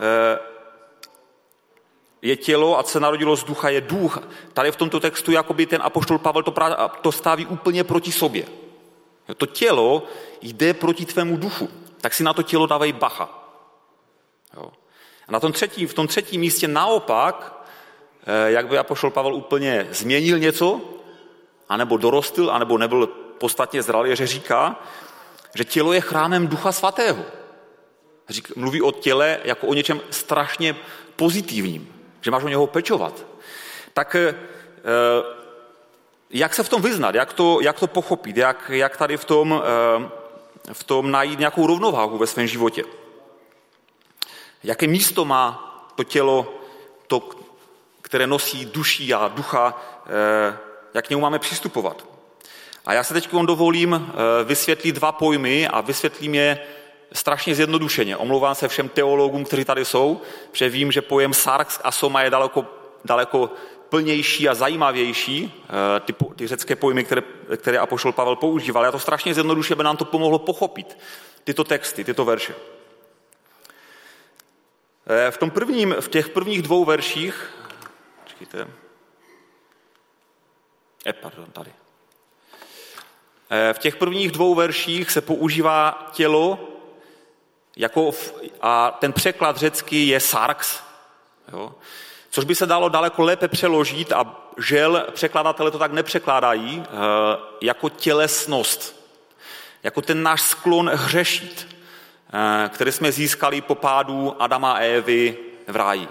je 2.24 2.36
tělo 2.36 2.80
a 2.80 2.84
co 2.84 2.92
se 2.92 3.00
narodilo 3.00 3.36
z 3.36 3.44
ducha 3.44 3.70
je 3.70 3.82
duch. 3.82 4.20
Tady 4.54 4.72
v 4.72 4.76
tomto 4.76 5.00
textu 5.00 5.32
jakoby 5.32 5.66
ten 5.66 5.82
apoštol 5.84 6.18
Pavel 6.18 6.44
to, 6.44 6.52
právě, 6.52 6.76
to 7.02 7.12
staví 7.12 7.46
úplně 7.46 7.84
proti 7.84 8.12
sobě. 8.12 8.46
To 9.38 9.46
tělo 9.46 10.04
jde 10.42 10.74
proti 10.74 11.06
tvému 11.06 11.38
duchu. 11.38 11.70
Tak 12.02 12.14
si 12.14 12.24
na 12.24 12.34
to 12.34 12.44
tělo 12.44 12.66
dávej 12.66 12.94
bacha. 12.94 13.30
Jo. 14.54 14.72
A 15.28 15.32
na 15.32 15.40
tom 15.40 15.52
třetí, 15.52 15.86
v 15.86 15.94
tom 15.94 16.08
třetím 16.08 16.42
místě 16.42 16.68
naopak, 16.68 17.66
eh, 18.26 18.52
jak 18.52 18.68
by 18.68 18.78
apoštol 18.78 19.10
Pavel 19.10 19.36
úplně 19.36 19.88
změnil 19.92 20.40
něco, 20.40 20.82
anebo 21.70 21.98
dorostl, 21.98 22.52
anebo 22.52 22.78
nebyl 22.78 23.08
podstatně 23.38 23.84
zralý, 23.84 24.16
že 24.16 24.28
říká, 24.28 24.80
že 25.56 25.66
tělo 25.66 25.94
je 25.94 26.02
chrámem 26.02 26.48
ducha 26.48 26.72
svatého. 26.72 27.24
mluví 28.56 28.82
o 28.82 28.92
těle 28.92 29.40
jako 29.44 29.68
o 29.68 29.74
něčem 29.74 30.02
strašně 30.10 30.76
pozitivním 31.16 31.93
že 32.24 32.32
máš 32.32 32.44
o 32.44 32.48
něho 32.48 32.68
pečovat, 32.68 33.26
tak 33.94 34.16
eh, 34.16 34.36
jak 36.30 36.54
se 36.54 36.64
v 36.64 36.70
tom 36.70 36.82
vyznat, 36.82 37.16
jak 37.16 37.34
to, 37.34 37.60
jak 37.62 37.80
to 37.80 37.88
pochopit, 37.88 38.38
jak, 38.38 38.72
jak 38.74 38.98
tady 38.98 39.18
v 39.18 39.26
tom, 39.26 39.64
eh, 39.64 40.74
v 40.74 40.84
tom 40.84 41.12
najít 41.12 41.40
nějakou 41.40 41.68
rovnováhu 41.68 42.18
ve 42.18 42.28
svém 42.28 42.48
životě. 42.48 42.84
Jaké 44.64 44.88
místo 44.88 45.26
má 45.26 45.70
to 45.96 46.04
tělo, 46.04 46.54
to, 47.08 47.30
které 48.02 48.28
nosí 48.28 48.66
duší 48.66 49.14
a 49.14 49.28
ducha, 49.28 49.82
eh, 50.06 50.58
jak 50.94 51.08
k 51.08 51.10
němu 51.10 51.22
máme 51.22 51.40
přistupovat. 51.40 52.06
A 52.86 52.94
já 52.94 53.04
se 53.04 53.14
teď 53.14 53.34
dovolím 53.46 54.14
vysvětlit 54.44 54.92
dva 54.92 55.12
pojmy 55.12 55.68
a 55.68 55.82
vysvětlím 55.82 56.36
je 56.36 56.60
strašně 57.14 57.56
zjednodušeně. 57.56 58.18
Omlouvám 58.18 58.56
se 58.56 58.68
všem 58.68 58.90
teologům, 58.90 59.46
kteří 59.46 59.66
tady 59.66 59.86
jsou, 59.86 60.22
protože 60.52 60.70
vím, 60.70 60.92
že 60.92 61.02
pojem 61.02 61.34
sarx 61.34 61.80
a 61.84 61.92
soma 61.92 62.22
je 62.22 62.30
daleko, 62.30 62.66
daleko 63.06 63.52
plnější 63.90 64.50
a 64.50 64.54
zajímavější, 64.54 65.64
eh, 65.64 66.00
ty, 66.00 66.16
ty 66.36 66.48
řecké 66.48 66.76
pojmy, 66.76 67.04
které, 67.04 67.22
které 67.58 67.78
Apoštol 67.78 68.12
Pavel 68.12 68.36
používal. 68.36 68.86
Já 68.86 68.92
to 68.92 69.00
strašně 69.00 69.34
zjednodušuje, 69.34 69.76
aby 69.76 69.84
nám 69.84 69.98
to 69.98 70.06
pomohlo 70.06 70.40
pochopit 70.40 70.98
tyto 71.44 71.64
texty, 71.64 72.04
tyto 72.04 72.26
verše. 72.26 72.56
Eh, 75.08 75.32
v, 75.32 75.38
tom 75.38 75.52
prvním, 75.52 75.96
v 76.00 76.10
těch 76.10 76.30
prvních 76.30 76.62
dvou 76.62 76.86
verších, 76.86 77.50
počkejte, 78.24 78.68
eh, 81.06 81.14
pardon, 81.14 81.46
tady. 81.52 81.72
Eh, 83.50 83.74
v 83.74 83.80
těch 83.80 83.96
prvních 83.96 84.32
dvou 84.32 84.56
verších 84.56 85.12
se 85.12 85.22
používá 85.22 86.10
tělo 86.12 86.73
jako 87.78 88.12
a 88.62 88.98
ten 89.00 89.14
překlad 89.14 89.58
řecký 89.58 90.08
je 90.08 90.20
sarx, 90.20 90.80
jo? 91.52 91.76
což 92.30 92.46
by 92.46 92.56
se 92.56 92.66
dalo 92.66 92.90
daleko 92.90 93.24
lépe 93.24 93.48
přeložit 93.48 94.12
a 94.12 94.36
žel 94.58 95.06
překladatelé 95.12 95.72
to 95.72 95.80
tak 95.80 95.92
nepřekládají, 95.92 96.84
eh, 96.86 96.88
jako 97.62 97.90
tělesnost, 97.90 99.10
jako 99.84 100.02
ten 100.02 100.24
náš 100.24 100.42
sklon 100.42 100.90
hřešit, 100.90 101.68
eh, 102.34 102.70
který 102.70 102.92
jsme 102.92 103.12
získali 103.12 103.62
po 103.62 103.76
pádu 103.76 104.42
Adama 104.42 104.72
a 104.72 104.80
Evy 104.80 105.38
v 105.68 105.76
ráji. 105.76 106.08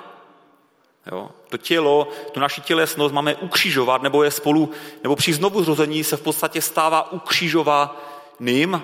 Jo? 1.12 1.30
To 1.48 1.58
tělo, 1.58 2.08
tu 2.32 2.40
naši 2.40 2.60
tělesnost 2.60 3.14
máme 3.14 3.34
ukřižovat, 3.34 4.02
nebo 4.02 4.22
je 4.22 4.30
spolu, 4.30 4.70
nebo 5.02 5.16
při 5.16 5.32
znovu 5.32 5.64
zrození 5.64 6.04
se 6.04 6.16
v 6.16 6.22
podstatě 6.22 6.62
stává 6.62 7.12
ukřižovaným 7.12 8.82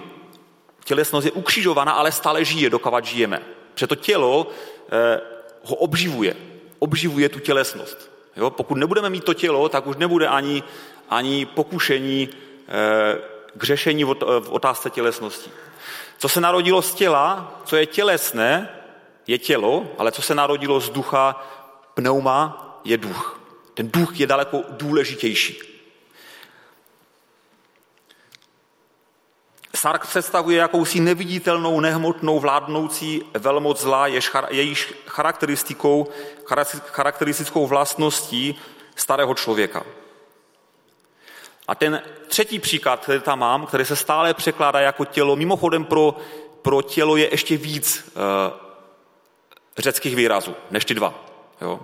tělesnost 0.88 1.24
je 1.24 1.32
ukřižovaná, 1.32 1.92
ale 1.92 2.12
stále 2.12 2.44
žije, 2.44 2.70
dokávat 2.70 3.04
žijeme. 3.04 3.42
Protože 3.74 3.86
to 3.86 3.94
tělo 3.94 4.48
eh, 4.48 5.20
ho 5.64 5.76
obživuje. 5.76 6.36
Obživuje 6.78 7.28
tu 7.28 7.38
tělesnost. 7.40 8.10
Jo? 8.36 8.50
Pokud 8.50 8.74
nebudeme 8.74 9.10
mít 9.10 9.24
to 9.24 9.34
tělo, 9.34 9.68
tak 9.68 9.86
už 9.86 9.96
nebude 9.96 10.28
ani, 10.28 10.62
ani 11.08 11.46
pokušení 11.46 12.28
eh, 12.28 13.18
k 13.56 13.62
řešení 13.64 14.04
v, 14.04 14.14
v 14.40 14.48
otázce 14.50 14.90
tělesnosti. 14.90 15.50
Co 16.18 16.28
se 16.28 16.40
narodilo 16.40 16.82
z 16.82 16.94
těla, 16.94 17.60
co 17.64 17.76
je 17.76 17.86
tělesné, 17.86 18.68
je 19.26 19.38
tělo, 19.38 19.86
ale 19.98 20.12
co 20.12 20.22
se 20.22 20.34
narodilo 20.34 20.80
z 20.80 20.90
ducha, 20.90 21.46
pneuma, 21.94 22.80
je 22.84 22.96
duch. 22.96 23.40
Ten 23.74 23.90
duch 23.90 24.20
je 24.20 24.26
daleko 24.26 24.62
důležitější. 24.70 25.77
Sark 29.74 30.06
představuje 30.06 30.58
jakousi 30.58 31.00
neviditelnou, 31.00 31.80
nehmotnou, 31.80 32.40
vládnoucí 32.40 33.22
velmoc 33.38 33.80
zla, 33.80 34.06
jejíž 34.50 34.94
charakteristikou, 35.06 36.06
charakteristickou 36.92 37.66
vlastností 37.66 38.58
starého 38.96 39.34
člověka. 39.34 39.84
A 41.68 41.74
ten 41.74 42.02
třetí 42.28 42.58
příklad, 42.58 43.00
který 43.00 43.20
tam 43.20 43.38
mám, 43.38 43.66
který 43.66 43.84
se 43.84 43.96
stále 43.96 44.34
překládá 44.34 44.80
jako 44.80 45.04
tělo, 45.04 45.36
mimochodem 45.36 45.84
pro, 45.84 46.16
pro 46.62 46.82
tělo 46.82 47.16
je 47.16 47.30
ještě 47.30 47.56
víc 47.56 48.12
uh, 48.14 48.22
řeckých 49.78 50.16
výrazů, 50.16 50.54
než 50.70 50.84
ty 50.84 50.94
dva. 50.94 51.14
Jo? 51.60 51.80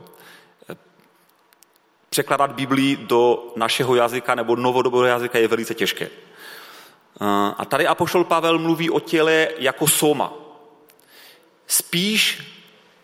Překládat 2.11 2.53
Biblii 2.53 2.97
do 2.97 3.53
našeho 3.57 3.95
jazyka 3.95 4.35
nebo 4.35 4.57
novodobého 4.57 5.05
jazyka 5.05 5.39
je 5.39 5.49
velice 5.49 5.75
těžké. 5.75 6.11
A 7.57 7.65
tady 7.65 7.87
Apoštol 7.87 8.25
Pavel 8.25 8.59
mluví 8.59 8.91
o 8.91 9.01
těle 9.01 9.49
jako 9.59 9.87
soma. 9.87 10.33
Spíš 11.67 12.51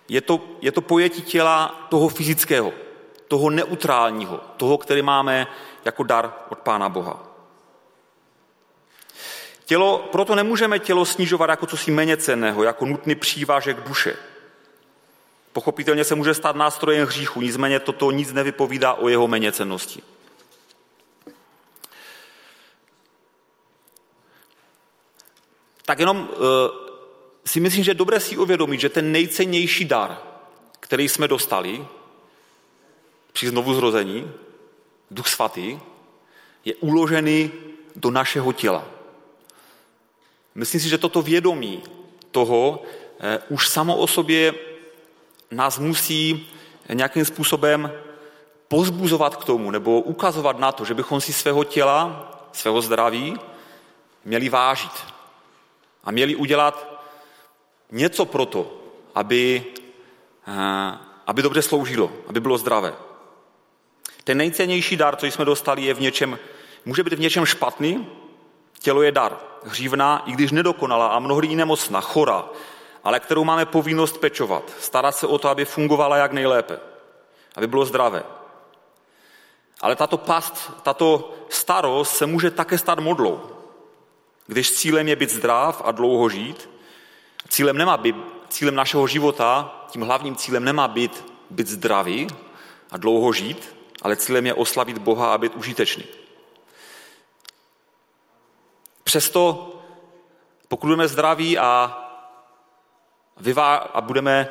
je 0.08 0.20
to, 0.20 0.40
je 0.60 0.72
to 0.72 0.80
pojetí 0.80 1.22
těla 1.22 1.86
toho 1.88 2.08
fyzického, 2.08 2.72
toho 3.28 3.50
neutrálního, 3.50 4.40
toho, 4.56 4.78
který 4.78 5.02
máme 5.02 5.46
jako 5.84 6.02
dar 6.02 6.32
od 6.48 6.58
Pána 6.58 6.88
Boha. 6.88 7.22
Tělo, 9.64 9.98
proto 10.12 10.34
nemůžeme 10.34 10.78
tělo 10.78 11.04
snižovat 11.04 11.50
jako 11.50 11.66
cosi 11.66 11.90
méně 11.90 12.16
cenného, 12.16 12.62
jako 12.62 12.86
nutný 12.86 13.14
přívážek 13.14 13.80
duše. 13.80 14.16
Pochopitelně 15.52 16.04
se 16.04 16.14
může 16.14 16.34
stát 16.34 16.56
nástrojem 16.56 17.06
hříchu, 17.06 17.40
nicméně 17.40 17.80
toto 17.80 18.10
nic 18.10 18.32
nevypovídá 18.32 18.92
o 18.92 19.08
jeho 19.08 19.28
méněcennosti. 19.28 20.02
Tak 25.90 25.98
jenom 25.98 26.18
uh, 26.18 26.26
si 27.44 27.60
myslím, 27.60 27.84
že 27.84 27.90
je 27.90 27.94
dobré 27.94 28.20
si 28.20 28.36
uvědomit, 28.38 28.80
že 28.80 28.88
ten 28.88 29.12
nejcennější 29.12 29.84
dar, 29.84 30.18
který 30.80 31.08
jsme 31.08 31.28
dostali, 31.28 31.86
při 33.32 33.48
znovuzrození, 33.48 34.30
duch 35.10 35.28
svatý, 35.28 35.80
je 36.64 36.74
uložený 36.74 37.50
do 37.96 38.10
našeho 38.10 38.52
těla. 38.52 38.84
Myslím 40.54 40.80
si, 40.80 40.88
že 40.88 40.98
toto 40.98 41.22
vědomí 41.22 41.82
toho 42.30 42.82
eh, 43.20 43.38
už 43.48 43.68
samo 43.68 43.96
o 43.96 44.06
sobě 44.06 44.54
nás 45.50 45.78
musí 45.78 46.48
nějakým 46.92 47.24
způsobem 47.24 47.92
pozbuzovat 48.68 49.36
k 49.36 49.44
tomu 49.44 49.70
nebo 49.70 50.00
ukazovat 50.00 50.58
na 50.58 50.72
to, 50.72 50.84
že 50.84 50.94
bychom 50.94 51.20
si 51.20 51.32
svého 51.32 51.64
těla, 51.64 52.30
svého 52.52 52.82
zdraví 52.82 53.34
měli 54.24 54.48
vážit 54.48 55.19
a 56.04 56.10
měli 56.10 56.36
udělat 56.36 57.04
něco 57.90 58.24
pro 58.24 58.46
to, 58.46 58.72
aby, 59.14 59.64
eh, 60.48 60.98
aby 61.26 61.42
dobře 61.42 61.62
sloužilo, 61.62 62.12
aby 62.26 62.40
bylo 62.40 62.58
zdravé. 62.58 62.94
Ten 64.24 64.38
nejcennější 64.38 64.96
dar, 64.96 65.16
co 65.16 65.26
jsme 65.26 65.44
dostali, 65.44 65.82
je 65.82 65.94
v 65.94 66.00
něčem, 66.00 66.38
může 66.84 67.02
být 67.02 67.12
v 67.12 67.20
něčem 67.20 67.46
špatný, 67.46 68.06
tělo 68.78 69.02
je 69.02 69.12
dar, 69.12 69.38
hřívna, 69.64 70.22
i 70.26 70.32
když 70.32 70.50
nedokonala 70.50 71.06
a 71.06 71.18
mnohdy 71.18 71.46
i 71.46 71.56
nemocná, 71.56 72.00
chora, 72.00 72.44
ale 73.04 73.20
kterou 73.20 73.44
máme 73.44 73.66
povinnost 73.66 74.18
pečovat, 74.18 74.72
starat 74.80 75.16
se 75.16 75.26
o 75.26 75.38
to, 75.38 75.48
aby 75.48 75.64
fungovala 75.64 76.16
jak 76.16 76.32
nejlépe, 76.32 76.80
aby 77.56 77.66
bylo 77.66 77.84
zdravé. 77.84 78.22
Ale 79.80 79.96
tato 79.96 80.16
past, 80.16 80.72
tato 80.82 81.34
starost 81.48 82.16
se 82.16 82.26
může 82.26 82.50
také 82.50 82.78
stát 82.78 82.98
modlou. 82.98 83.59
Když 84.50 84.72
cílem 84.72 85.08
je 85.08 85.16
být 85.16 85.30
zdrav 85.30 85.82
a 85.84 85.92
dlouho 85.92 86.28
žít, 86.28 86.70
cílem, 87.48 87.76
nemá 87.76 87.96
být, 87.96 88.16
cílem 88.48 88.74
našeho 88.74 89.06
života, 89.06 89.74
tím 89.90 90.02
hlavním 90.02 90.36
cílem 90.36 90.64
nemá 90.64 90.88
být 90.88 91.24
být 91.50 91.66
zdravý 91.66 92.28
a 92.90 92.96
dlouho 92.96 93.32
žít, 93.32 93.76
ale 94.02 94.16
cílem 94.16 94.46
je 94.46 94.54
oslavit 94.54 94.98
Boha 94.98 95.34
a 95.34 95.38
být 95.38 95.54
užitečný. 95.54 96.04
Přesto, 99.04 99.72
pokud 100.68 100.86
budeme 100.86 101.08
zdraví 101.08 101.58
a, 101.58 101.98
vyvá, 103.36 103.76
a 103.76 104.00
budeme 104.00 104.48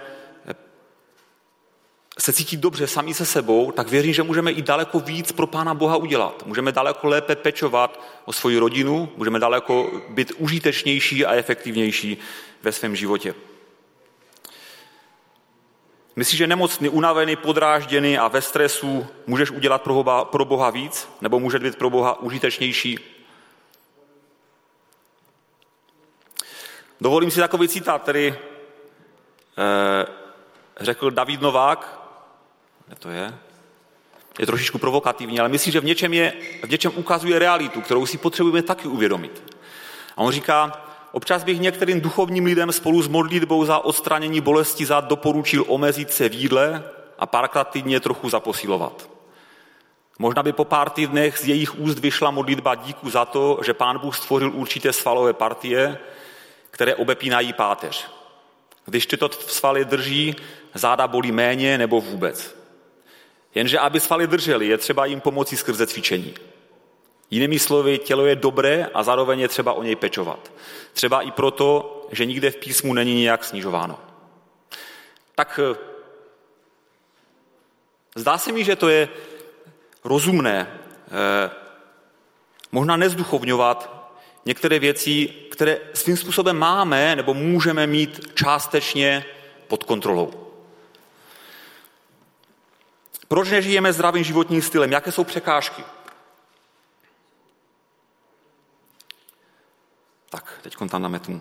se 2.21 2.33
cítit 2.33 2.59
dobře 2.59 2.87
sami 2.87 3.13
se 3.13 3.25
sebou, 3.25 3.71
tak 3.71 3.87
věřím, 3.87 4.13
že 4.13 4.23
můžeme 4.23 4.51
i 4.51 4.61
daleko 4.61 4.99
víc 4.99 5.31
pro 5.31 5.47
Pána 5.47 5.73
Boha 5.73 5.95
udělat. 5.95 6.43
Můžeme 6.45 6.71
daleko 6.71 7.07
lépe 7.07 7.35
pečovat 7.35 8.03
o 8.25 8.33
svoji 8.33 8.57
rodinu, 8.57 9.09
můžeme 9.17 9.39
daleko 9.39 9.91
být 10.09 10.31
užitečnější 10.37 11.25
a 11.25 11.33
efektivnější 11.33 12.17
ve 12.63 12.71
svém 12.71 12.95
životě. 12.95 13.35
Myslíš, 16.15 16.37
že 16.37 16.47
nemocný, 16.47 16.89
unavený, 16.89 17.35
podrážděný 17.35 18.17
a 18.17 18.27
ve 18.27 18.41
stresu 18.41 19.07
můžeš 19.27 19.51
udělat 19.51 19.81
pro 19.81 19.93
Boha, 19.93 20.25
pro 20.25 20.45
Boha 20.45 20.69
víc? 20.69 21.09
Nebo 21.21 21.39
může 21.39 21.59
být 21.59 21.75
pro 21.75 21.89
Boha 21.89 22.19
užitečnější? 22.19 22.99
Dovolím 27.01 27.31
si 27.31 27.39
takový 27.39 27.67
citát, 27.67 28.01
který 28.01 28.27
eh, 28.27 28.35
řekl 30.79 31.11
David 31.11 31.41
Novák, 31.41 31.98
kde 32.89 32.95
to 32.95 33.09
je? 33.09 33.33
Je 34.39 34.45
trošičku 34.45 34.77
provokativní, 34.77 35.39
ale 35.39 35.49
myslím, 35.49 35.73
že 35.73 35.79
v 35.79 35.85
něčem, 35.85 36.13
je, 36.13 36.33
v 36.63 36.69
něčem 36.69 36.91
ukazuje 36.95 37.39
realitu, 37.39 37.81
kterou 37.81 38.05
si 38.05 38.17
potřebujeme 38.17 38.61
taky 38.61 38.87
uvědomit. 38.87 39.55
A 40.17 40.17
on 40.17 40.31
říká, 40.31 40.85
občas 41.11 41.43
bych 41.43 41.59
některým 41.59 42.01
duchovním 42.01 42.45
lidem 42.45 42.71
spolu 42.71 43.01
s 43.01 43.07
modlitbou 43.07 43.65
za 43.65 43.79
odstranění 43.79 44.41
bolesti 44.41 44.85
zad 44.85 45.05
doporučil 45.05 45.65
omezit 45.67 46.11
se 46.11 46.29
v 46.29 46.33
jídle 46.33 46.83
a 47.19 47.25
párkrát 47.25 47.63
týdně 47.63 47.99
trochu 47.99 48.29
zaposilovat. 48.29 49.09
Možná 50.19 50.43
by 50.43 50.53
po 50.53 50.65
pár 50.65 50.89
týdnech 50.89 51.37
z 51.37 51.47
jejich 51.47 51.79
úst 51.79 51.99
vyšla 51.99 52.31
modlitba 52.31 52.75
díku 52.75 53.09
za 53.09 53.25
to, 53.25 53.59
že 53.65 53.73
pán 53.73 53.99
Bůh 53.99 54.17
stvořil 54.17 54.51
určité 54.55 54.93
svalové 54.93 55.33
partie, 55.33 55.97
které 56.71 56.95
obepínají 56.95 57.53
páteř. 57.53 58.07
Když 58.85 59.05
tyto 59.05 59.29
svaly 59.31 59.85
drží, 59.85 60.35
záda 60.73 61.07
bolí 61.07 61.31
méně 61.31 61.77
nebo 61.77 62.01
vůbec. 62.01 62.58
Jenže 63.55 63.79
aby 63.79 63.99
svaly 63.99 64.27
držely, 64.27 64.67
je 64.67 64.77
třeba 64.77 65.05
jim 65.05 65.21
pomoci 65.21 65.57
skrze 65.57 65.87
cvičení. 65.87 66.33
Jinými 67.31 67.59
slovy, 67.59 67.97
tělo 67.97 68.25
je 68.25 68.35
dobré 68.35 68.89
a 68.93 69.03
zároveň 69.03 69.39
je 69.39 69.47
třeba 69.47 69.73
o 69.73 69.83
něj 69.83 69.95
pečovat. 69.95 70.51
Třeba 70.93 71.21
i 71.21 71.31
proto, 71.31 71.99
že 72.11 72.25
nikde 72.25 72.51
v 72.51 72.55
písmu 72.55 72.93
není 72.93 73.21
nějak 73.21 73.43
snižováno. 73.43 73.99
Tak 75.35 75.59
eh, 75.63 75.77
zdá 78.15 78.37
se 78.37 78.51
mi, 78.51 78.63
že 78.63 78.75
to 78.75 78.89
je 78.89 79.09
rozumné 80.03 80.79
eh, 81.07 81.51
možná 82.71 82.97
nezduchovňovat 82.97 83.99
některé 84.45 84.79
věci, 84.79 85.33
které 85.51 85.77
svým 85.93 86.17
způsobem 86.17 86.57
máme 86.57 87.15
nebo 87.15 87.33
můžeme 87.33 87.87
mít 87.87 88.31
částečně 88.35 89.25
pod 89.67 89.83
kontrolou. 89.83 90.48
Proč 93.29 93.49
nežijeme 93.49 93.93
zdravým 93.93 94.23
životním 94.23 94.61
stylem? 94.61 94.91
Jaké 94.91 95.11
jsou 95.11 95.23
překážky? 95.23 95.83
Tak, 100.29 100.59
teď 100.61 100.75
tam 100.89 101.01
nametu. 101.01 101.39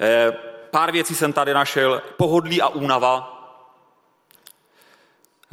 E, 0.00 0.32
pár 0.70 0.92
věcí 0.92 1.14
jsem 1.14 1.32
tady 1.32 1.54
našel. 1.54 2.02
Pohodlí 2.16 2.62
a 2.62 2.68
únava. 2.68 3.30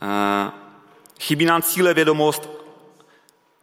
E, 0.01 0.51
chybí 1.19 1.45
nám 1.45 1.61
cíle 1.61 1.93
vědomost 1.93 2.49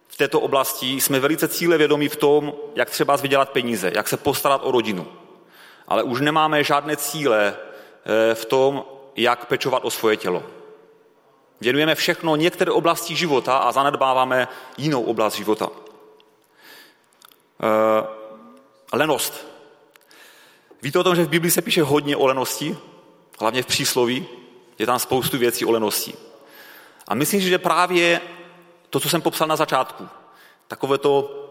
v 0.09 0.17
této 0.17 0.41
oblasti. 0.41 1.01
Jsme 1.01 1.21
velice 1.21 1.49
cíle 1.49 1.79
vědomí 1.79 2.09
v 2.09 2.17
tom, 2.17 2.53
jak 2.75 2.91
třeba 2.91 3.17
vydělat 3.17 3.51
peníze, 3.51 3.93
jak 3.95 4.09
se 4.09 4.17
postarat 4.17 4.61
o 4.65 4.71
rodinu. 4.71 5.07
Ale 5.89 6.03
už 6.03 6.21
nemáme 6.21 6.65
žádné 6.65 6.97
cíle 6.97 7.57
eh, 7.57 8.35
v 8.35 8.45
tom, 8.45 8.85
jak 9.17 9.47
pečovat 9.47 9.85
o 9.85 9.91
svoje 9.91 10.17
tělo. 10.17 10.58
Věnujeme 11.61 11.95
všechno 11.95 12.37
některé 12.37 12.71
oblasti 12.71 13.17
života 13.17 13.57
a 13.57 13.73
zanedbáváme 13.73 14.49
jinou 14.77 15.03
oblast 15.03 15.35
života. 15.35 15.69
E, 17.63 18.97
lenost. 18.97 19.47
Víte 20.83 20.99
o 20.99 21.05
tom, 21.05 21.17
že 21.17 21.25
v 21.25 21.29
Biblii 21.29 21.51
se 21.51 21.63
píše 21.63 21.83
hodně 21.83 22.17
o 22.17 22.27
lenosti, 22.27 22.79
hlavně 23.41 23.63
v 23.63 23.67
přísloví, 23.67 24.27
je 24.79 24.87
tam 24.87 24.99
spoustu 24.99 25.39
věcí 25.39 25.65
o 25.65 25.71
lenosti. 25.71 26.15
A 27.09 27.15
myslím 27.15 27.41
že 27.41 27.59
právě 27.59 28.21
to, 28.91 29.01
co 29.01 29.09
jsem 29.09 29.23
popsal 29.23 29.49
na 29.49 29.57
začátku, 29.57 30.09
takové 30.69 30.99
to, 30.99 31.45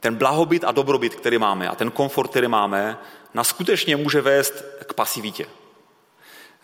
ten 0.00 0.14
blahobyt 0.14 0.64
a 0.64 0.72
dobrobyt, 0.72 1.14
který 1.14 1.38
máme 1.38 1.68
a 1.68 1.74
ten 1.74 1.90
komfort, 1.90 2.30
který 2.30 2.48
máme, 2.48 2.98
nás 3.34 3.48
skutečně 3.48 3.96
může 3.96 4.20
vést 4.20 4.64
k 4.86 4.94
pasivitě. 4.94 5.46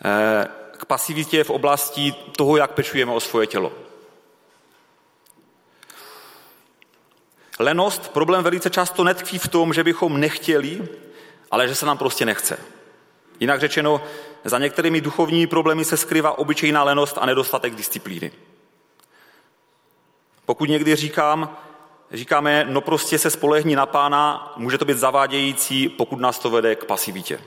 E, 0.05 0.47
k 0.77 0.85
pasivitě 0.85 1.43
v 1.43 1.49
oblasti 1.49 2.11
toho, 2.37 2.57
jak 2.57 2.71
pečujeme 2.71 3.11
o 3.11 3.19
svoje 3.19 3.47
tělo. 3.47 3.71
Lenost, 7.59 8.11
problém 8.11 8.43
velice 8.43 8.69
často 8.69 9.03
netkví 9.03 9.39
v 9.39 9.47
tom, 9.47 9.73
že 9.73 9.83
bychom 9.83 10.19
nechtěli, 10.19 10.87
ale 11.51 11.67
že 11.67 11.75
se 11.75 11.85
nám 11.85 11.97
prostě 11.97 12.25
nechce. 12.25 12.57
Jinak 13.39 13.59
řečeno, 13.59 14.01
za 14.43 14.59
některými 14.59 15.01
duchovními 15.01 15.47
problémy 15.47 15.85
se 15.85 15.97
skrývá 15.97 16.37
obyčejná 16.37 16.83
lenost 16.83 17.17
a 17.21 17.25
nedostatek 17.25 17.75
disciplíny. 17.75 18.31
Pokud 20.45 20.69
někdy 20.69 20.95
říkám, 20.95 21.57
říkáme, 22.11 22.65
no 22.69 22.81
prostě 22.81 23.19
se 23.19 23.29
spolehni 23.29 23.75
na 23.75 23.85
pána, 23.85 24.53
může 24.57 24.77
to 24.77 24.85
být 24.85 24.97
zavádějící, 24.97 25.89
pokud 25.89 26.19
nás 26.19 26.39
to 26.39 26.49
vede 26.49 26.75
k 26.75 26.85
pasivitě. 26.85 27.41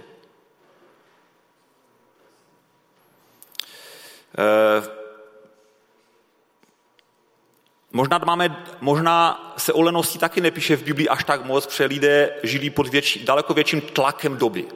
Možná, 7.93 8.19
máme, 8.19 8.65
možná 8.81 9.45
se 9.57 9.73
o 9.73 9.83
lenosti 9.83 10.19
taky 10.19 10.41
nepíše 10.41 10.77
v 10.77 10.83
Biblii 10.83 11.09
až 11.09 11.25
tak 11.25 11.45
moc, 11.45 11.67
protože 11.67 11.85
lidé 11.85 12.35
žili 12.43 12.71
pod 12.71 12.89
větší, 12.89 13.25
daleko 13.25 13.55
větším 13.55 13.81
tlakem 13.81 14.37
doby. 14.37 14.67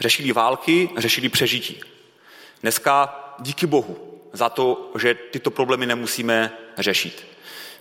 Řešili 0.00 0.32
války, 0.32 0.90
řešili 0.96 1.28
přežití. 1.28 1.80
Dneska 2.62 3.24
díky 3.38 3.66
Bohu 3.66 4.20
za 4.32 4.48
to, 4.48 4.90
že 4.98 5.14
tyto 5.14 5.50
problémy 5.50 5.86
nemusíme 5.86 6.52
řešit. 6.78 7.26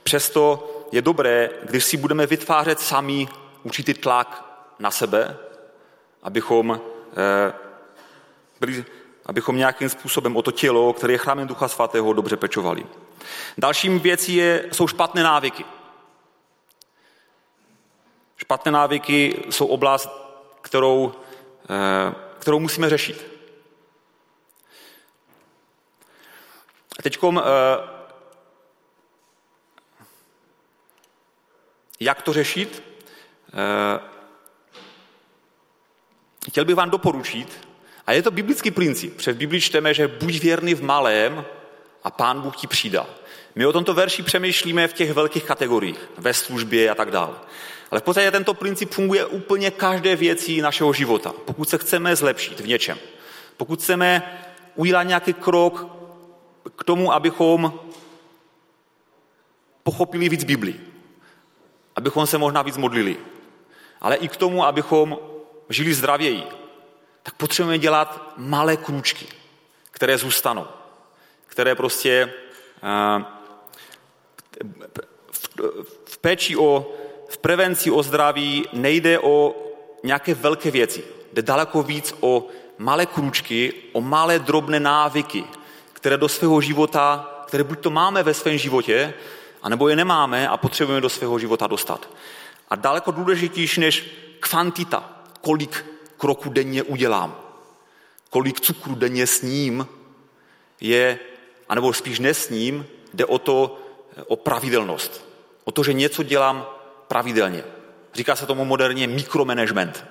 Přesto 0.04 0.74
je 0.92 1.02
dobré, 1.02 1.50
když 1.64 1.84
si 1.84 1.98
budeme 1.98 2.26
vytvářet 2.26 2.80
sami 2.80 3.28
určitý 3.64 3.94
tlak 3.94 4.46
na 4.80 4.92
sebe, 4.92 5.38
abychom 6.24 6.82
eh, 7.12 7.54
byli 8.60 8.86
abychom 9.28 9.58
nějakým 9.58 9.90
způsobem 9.90 10.36
o 10.36 10.42
to 10.42 10.52
tělo, 10.52 10.94
které 10.94 11.14
je 11.14 11.18
chrámem 11.18 11.48
Ducha 11.48 11.68
Svatého, 11.68 12.14
dobře 12.14 12.38
pečovali. 12.38 12.86
Dalším 13.58 14.00
věcí 14.00 14.36
je, 14.36 14.70
jsou 14.72 14.88
špatné 14.88 15.24
návyky. 15.24 15.66
Špatné 18.38 18.72
návyky 18.72 19.44
jsou 19.50 19.66
oblast, 19.66 20.10
kterou, 20.62 21.14
eh, 21.70 22.16
kterou 22.40 22.60
musíme 22.60 22.90
řešit. 22.90 23.38
teď, 27.10 27.20
jak 32.00 32.22
to 32.22 32.34
řešit? 32.34 32.84
Chtěl 36.48 36.66
bych 36.66 36.76
vám 36.76 36.90
doporučit, 36.90 37.67
a 38.08 38.14
je 38.14 38.24
to 38.24 38.32
biblický 38.32 38.72
princip. 38.72 39.18
Před 39.18 39.38
Biblii 39.38 39.62
čteme, 39.62 39.94
že 39.94 40.08
buď 40.08 40.40
věrný 40.40 40.74
v 40.74 40.84
malém 40.84 41.46
a 42.04 42.12
pán 42.12 42.42
Bůh 42.42 42.56
ti 42.56 42.68
přidá. 42.68 43.08
My 43.56 43.66
o 43.66 43.74
tomto 43.74 43.94
verši 43.94 44.24
přemýšlíme 44.24 44.88
v 44.88 44.94
těch 44.94 45.14
velkých 45.14 45.44
kategoriích, 45.44 46.10
ve 46.18 46.34
službě 46.34 46.90
a 46.90 46.96
tak 46.96 47.12
dále. 47.12 47.36
Ale 47.92 48.02
v 48.02 48.04
podstatě 48.04 48.32
tento 48.32 48.54
princip 48.54 48.92
funguje 48.92 49.26
úplně 49.26 49.72
každé 49.72 50.16
věci 50.16 50.62
našeho 50.62 50.94
života. 50.94 51.34
Pokud 51.46 51.70
se 51.70 51.78
chceme 51.78 52.16
zlepšit 52.16 52.60
v 52.60 52.68
něčem, 52.68 52.98
pokud 53.58 53.80
chceme 53.80 54.40
udělat 54.76 55.04
nějaký 55.04 55.34
krok 55.34 55.88
k 56.76 56.84
tomu, 56.84 57.14
abychom 57.14 57.74
pochopili 59.84 60.30
víc 60.30 60.44
Biblii, 60.44 60.82
abychom 61.96 62.28
se 62.28 62.38
možná 62.38 62.62
víc 62.62 62.78
modlili, 62.78 63.18
ale 64.02 64.16
i 64.16 64.28
k 64.28 64.38
tomu, 64.38 64.66
abychom 64.66 65.18
žili 65.70 65.94
zdravěji, 65.94 66.44
tak 67.28 67.36
potřebujeme 67.36 67.80
dělat 67.80 68.34
malé 68.38 68.78
krůčky, 68.78 69.28
které 69.92 70.18
zůstanou, 70.18 70.68
které 71.48 71.76
prostě 71.76 72.34
eh, 72.84 73.26
v 76.06 76.18
péči 76.18 76.58
o, 76.58 76.94
v 77.30 77.38
prevenci 77.38 77.92
o 77.92 78.04
zdraví 78.04 78.66
nejde 78.74 79.20
o 79.20 79.56
nějaké 80.04 80.34
velké 80.34 80.72
věci. 80.72 81.04
Jde 81.34 81.42
daleko 81.42 81.84
víc 81.84 82.14
o 82.20 82.48
malé 82.78 83.06
krůčky, 83.06 83.74
o 83.92 84.02
malé 84.02 84.40
drobné 84.40 84.80
návyky, 84.80 85.44
které 85.94 86.18
do 86.18 86.30
svého 86.30 86.62
života, 86.62 87.30
které 87.48 87.64
buď 87.64 87.80
to 87.80 87.90
máme 87.90 88.24
ve 88.24 88.34
svém 88.34 88.58
životě, 88.58 89.14
anebo 89.64 89.90
je 89.90 89.96
nemáme 89.96 90.48
a 90.48 90.58
potřebujeme 90.58 91.02
do 91.02 91.10
svého 91.10 91.40
života 91.40 91.68
dostat. 91.68 92.10
A 92.70 92.76
daleko 92.76 93.12
důležitější 93.12 93.82
než 93.82 94.06
kvantita, 94.40 95.12
kolik 95.42 95.97
kroků 96.18 96.50
denně 96.50 96.84
udělám, 96.84 97.40
kolik 98.30 98.60
cukru 98.60 98.96
denně 98.96 99.28
sním, 99.28 99.88
je, 100.82 101.20
anebo 101.70 101.94
spíš 101.94 102.20
nesním, 102.20 102.86
jde 103.14 103.26
o 103.26 103.40
to, 103.40 103.80
o 104.28 104.36
pravidelnost. 104.36 105.28
O 105.64 105.72
to, 105.72 105.84
že 105.84 105.94
něco 105.94 106.24
dělám 106.24 106.66
pravidelně. 107.08 107.64
Říká 108.14 108.36
se 108.36 108.46
tomu 108.46 108.66
moderně 108.66 109.08
mikromanagement. 109.08 110.06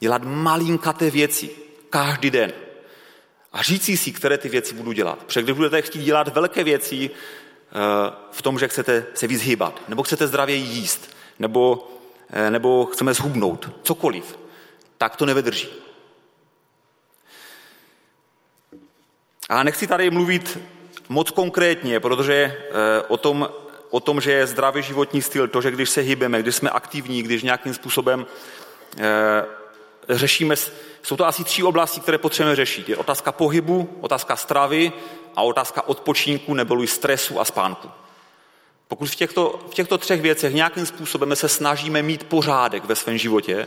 Dělat 0.00 0.22
malinkaté 0.24 1.10
věci 1.10 1.50
každý 1.90 2.30
den. 2.30 2.52
A 3.52 3.62
říci 3.62 3.96
si, 3.96 4.12
které 4.12 4.38
ty 4.38 4.48
věci 4.48 4.74
budu 4.74 4.92
dělat. 4.92 5.18
Protože 5.24 5.42
když 5.42 5.56
budete 5.56 5.82
chtít 5.82 6.02
dělat 6.02 6.28
velké 6.28 6.64
věci 6.64 7.10
eh, 7.10 7.72
v 8.30 8.42
tom, 8.42 8.58
že 8.58 8.68
chcete 8.68 9.06
se 9.14 9.26
víc 9.26 9.42
hýbat, 9.42 9.82
nebo 9.88 10.02
chcete 10.02 10.26
zdravě 10.26 10.56
jíst, 10.56 11.16
nebo, 11.38 11.88
eh, 12.30 12.50
nebo 12.50 12.86
chceme 12.86 13.14
zhubnout, 13.14 13.70
cokoliv, 13.82 14.38
tak 14.98 15.16
to 15.16 15.26
nevydrží. 15.26 15.68
A 19.48 19.62
nechci 19.62 19.86
tady 19.86 20.10
mluvit 20.10 20.58
moc 21.08 21.30
konkrétně, 21.30 22.00
protože 22.00 22.34
eh, 22.34 23.02
o 23.08 23.16
tom, 23.16 23.48
o 23.90 24.00
tom, 24.00 24.20
že 24.20 24.32
je 24.32 24.46
zdravý 24.46 24.82
životní 24.82 25.22
styl, 25.22 25.48
to, 25.48 25.60
že 25.60 25.70
když 25.70 25.90
se 25.90 26.00
hýbeme, 26.00 26.42
když 26.42 26.56
jsme 26.56 26.70
aktivní, 26.70 27.22
když 27.22 27.42
nějakým 27.42 27.74
způsobem 27.74 28.26
eh, 28.98 29.44
řešíme, 30.08 30.56
jsou 31.02 31.16
to 31.16 31.26
asi 31.26 31.44
tři 31.44 31.62
oblasti, 31.62 32.00
které 32.00 32.18
potřebujeme 32.18 32.56
řešit. 32.56 32.88
Je 32.88 32.96
otázka 32.96 33.32
pohybu, 33.32 33.98
otázka 34.00 34.36
stravy 34.36 34.92
a 35.36 35.42
otázka 35.42 35.88
odpočinku 35.88 36.54
nebo 36.54 36.86
stresu 36.86 37.40
a 37.40 37.44
spánku. 37.44 37.90
Pokud 38.88 39.10
v 39.10 39.14
těchto, 39.14 39.60
v 39.70 39.74
těchto 39.74 39.98
třech 39.98 40.20
věcech 40.20 40.54
nějakým 40.54 40.86
způsobem 40.86 41.36
se 41.36 41.48
snažíme 41.48 42.02
mít 42.02 42.24
pořádek 42.24 42.84
ve 42.84 42.96
svém 42.96 43.18
životě, 43.18 43.66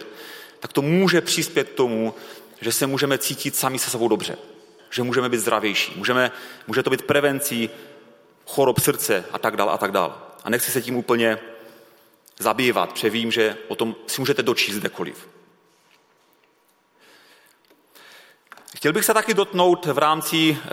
tak 0.59 0.73
to 0.73 0.81
může 0.81 1.21
přispět 1.21 1.69
k 1.69 1.73
tomu, 1.73 2.13
že 2.61 2.71
se 2.71 2.87
můžeme 2.87 3.17
cítit 3.17 3.55
sami 3.55 3.79
se 3.79 3.89
sebou 3.89 4.07
dobře. 4.07 4.37
Že 4.89 5.03
můžeme 5.03 5.29
být 5.29 5.37
zdravější. 5.37 5.93
Můžeme, 5.95 6.31
může 6.67 6.83
to 6.83 6.89
být 6.89 7.01
prevencí 7.01 7.69
chorob 8.45 8.79
srdce 8.79 9.25
a 9.31 9.39
tak 9.39 9.57
dál 9.57 9.69
a 9.69 9.77
tak 9.77 9.91
dál. 9.91 10.21
A 10.43 10.49
nechci 10.49 10.71
se 10.71 10.81
tím 10.81 10.95
úplně 10.95 11.39
zabývat, 12.39 12.93
protože 12.93 13.09
vím, 13.09 13.31
že 13.31 13.57
o 13.67 13.75
tom 13.75 13.95
si 14.07 14.21
můžete 14.21 14.43
dočíst 14.43 14.79
kdekoliv. 14.79 15.27
Chtěl 18.75 18.93
bych 18.93 19.05
se 19.05 19.13
taky 19.13 19.33
dotnout 19.33 19.85
v 19.85 19.97
rámci 19.97 20.57
eh, 20.57 20.69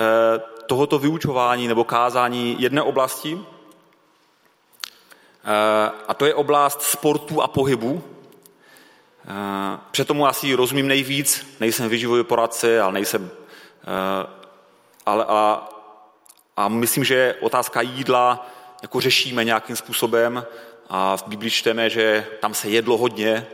tohoto 0.66 0.99
vyučování 0.99 1.68
nebo 1.68 1.85
kázání 1.85 2.57
jedné 2.59 2.83
oblasti, 2.83 3.38
eh, 5.44 5.90
a 6.09 6.14
to 6.14 6.27
je 6.27 6.35
oblast 6.35 6.83
sportu 6.83 7.42
a 7.42 7.49
pohybu. 7.49 8.16
Eh, 9.27 9.79
před 9.91 10.09
tomu 10.09 10.27
asi 10.27 10.55
rozumím 10.55 10.89
nejvíc, 10.89 11.57
nejsem 11.61 11.89
vyživový 11.89 12.25
poradce, 12.25 12.81
ale 12.81 12.93
nejsem, 12.93 13.31
ale 15.07 15.25
a, 15.29 15.69
a 16.57 16.69
myslím, 16.69 17.05
že 17.05 17.35
otázka 17.41 17.81
jídla 17.81 18.51
jako 18.83 19.01
řešíme 19.01 19.45
nějakým 19.45 19.77
způsobem 19.77 20.47
a 20.89 21.17
v 21.17 21.27
Biblii 21.27 21.51
čteme, 21.51 21.91
že 21.91 22.27
tam 22.41 22.55
se 22.55 22.69
jedlo 22.69 22.97
hodně 22.97 23.47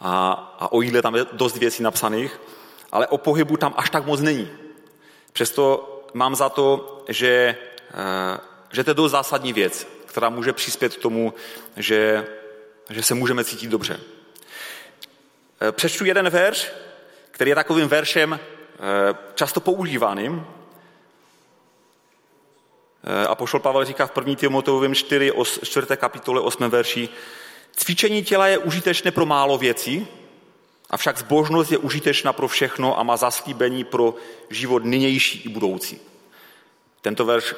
a, 0.00 0.32
a 0.58 0.72
o 0.72 0.80
jídle 0.80 1.02
tam 1.02 1.14
je 1.14 1.26
dost 1.32 1.56
věcí 1.56 1.82
napsaných, 1.82 2.40
ale 2.92 3.06
o 3.06 3.18
pohybu 3.18 3.56
tam 3.56 3.74
až 3.76 3.90
tak 3.90 4.06
moc 4.06 4.20
není. 4.20 4.50
Přesto 5.32 5.88
mám 6.14 6.34
za 6.34 6.48
to, 6.48 6.98
že, 7.08 7.56
eh, 7.90 8.38
že 8.72 8.84
to 8.84 8.90
je 8.90 8.94
dost 8.94 9.12
zásadní 9.12 9.52
věc, 9.52 9.86
která 10.06 10.28
může 10.28 10.52
přispět 10.52 10.96
k 10.96 11.02
tomu, 11.02 11.34
že, 11.76 12.26
že 12.90 13.02
se 13.02 13.14
můžeme 13.14 13.44
cítit 13.44 13.70
dobře. 13.70 14.00
Eh, 15.68 15.72
přečtu 15.72 16.04
jeden 16.04 16.30
verš, 16.30 16.72
který 17.30 17.50
je 17.50 17.54
takovým 17.54 17.88
veršem 17.88 18.40
eh, 18.40 19.14
často 19.34 19.60
používaným, 19.60 20.46
Eh, 23.04 23.26
a 23.26 23.34
pošel 23.34 23.60
Pavel 23.60 23.84
říká 23.84 24.06
v 24.06 24.10
1. 24.10 24.36
Timoteovém 24.36 24.94
4, 24.94 25.32
4. 25.62 25.96
kapitole 25.96 26.40
8. 26.40 26.68
verši, 26.68 27.08
cvičení 27.76 28.24
těla 28.24 28.46
je 28.46 28.58
užitečné 28.58 29.10
pro 29.10 29.26
málo 29.26 29.58
věcí, 29.58 30.06
avšak 30.90 31.18
zbožnost 31.18 31.72
je 31.72 31.78
užitečná 31.78 32.32
pro 32.32 32.48
všechno 32.48 32.98
a 32.98 33.02
má 33.02 33.16
zaslíbení 33.16 33.84
pro 33.84 34.14
život 34.50 34.84
nynější 34.84 35.42
i 35.44 35.48
budoucí. 35.48 36.00
Tento 37.00 37.24
verš 37.24 37.54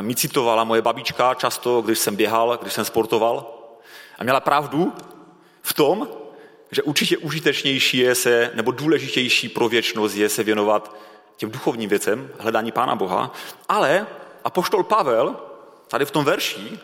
mi 0.00 0.14
citovala 0.14 0.64
moje 0.64 0.82
babička 0.82 1.34
často, 1.34 1.82
když 1.82 1.98
jsem 1.98 2.16
běhal, 2.16 2.58
když 2.62 2.72
jsem 2.72 2.84
sportoval. 2.84 3.58
A 4.18 4.24
měla 4.24 4.40
pravdu 4.40 4.92
v 5.62 5.74
tom, 5.74 6.08
že 6.70 6.82
určitě 6.82 7.18
užitečnější 7.18 7.98
je 7.98 8.14
se, 8.14 8.50
nebo 8.54 8.70
důležitější 8.70 9.48
pro 9.48 9.68
věčnost 9.68 10.16
je 10.16 10.28
se 10.28 10.42
věnovat 10.42 10.96
těm 11.36 11.50
duchovním 11.50 11.90
věcem, 11.90 12.30
hledání 12.38 12.72
Pána 12.72 12.94
Boha, 12.94 13.32
ale 13.68 14.06
apoštol 14.44 14.82
Pavel 14.82 15.36
tady 15.88 16.04
v 16.04 16.10
tom 16.10 16.24
verši 16.24 16.78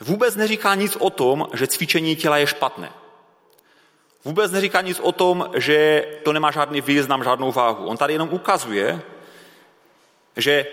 vůbec 0.00 0.36
neříká 0.36 0.74
nic 0.74 0.96
o 0.96 1.10
tom, 1.10 1.48
že 1.54 1.66
cvičení 1.66 2.16
těla 2.16 2.38
je 2.38 2.46
špatné. 2.46 2.92
Vůbec 4.24 4.52
neříká 4.52 4.80
nic 4.80 5.00
o 5.00 5.12
tom, 5.12 5.50
že 5.56 6.06
to 6.22 6.32
nemá 6.32 6.50
žádný 6.50 6.80
význam, 6.80 7.24
žádnou 7.24 7.52
váhu. 7.52 7.86
On 7.86 7.96
tady 7.96 8.12
jenom 8.12 8.28
ukazuje, 8.32 9.02
že, 10.36 10.66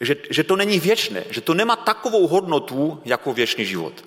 že, 0.00 0.16
že 0.30 0.44
to 0.44 0.56
není 0.56 0.80
věčné, 0.80 1.24
že 1.30 1.40
to 1.40 1.54
nemá 1.54 1.76
takovou 1.76 2.26
hodnotu 2.26 3.02
jako 3.04 3.32
věčný 3.32 3.64
život. 3.64 4.04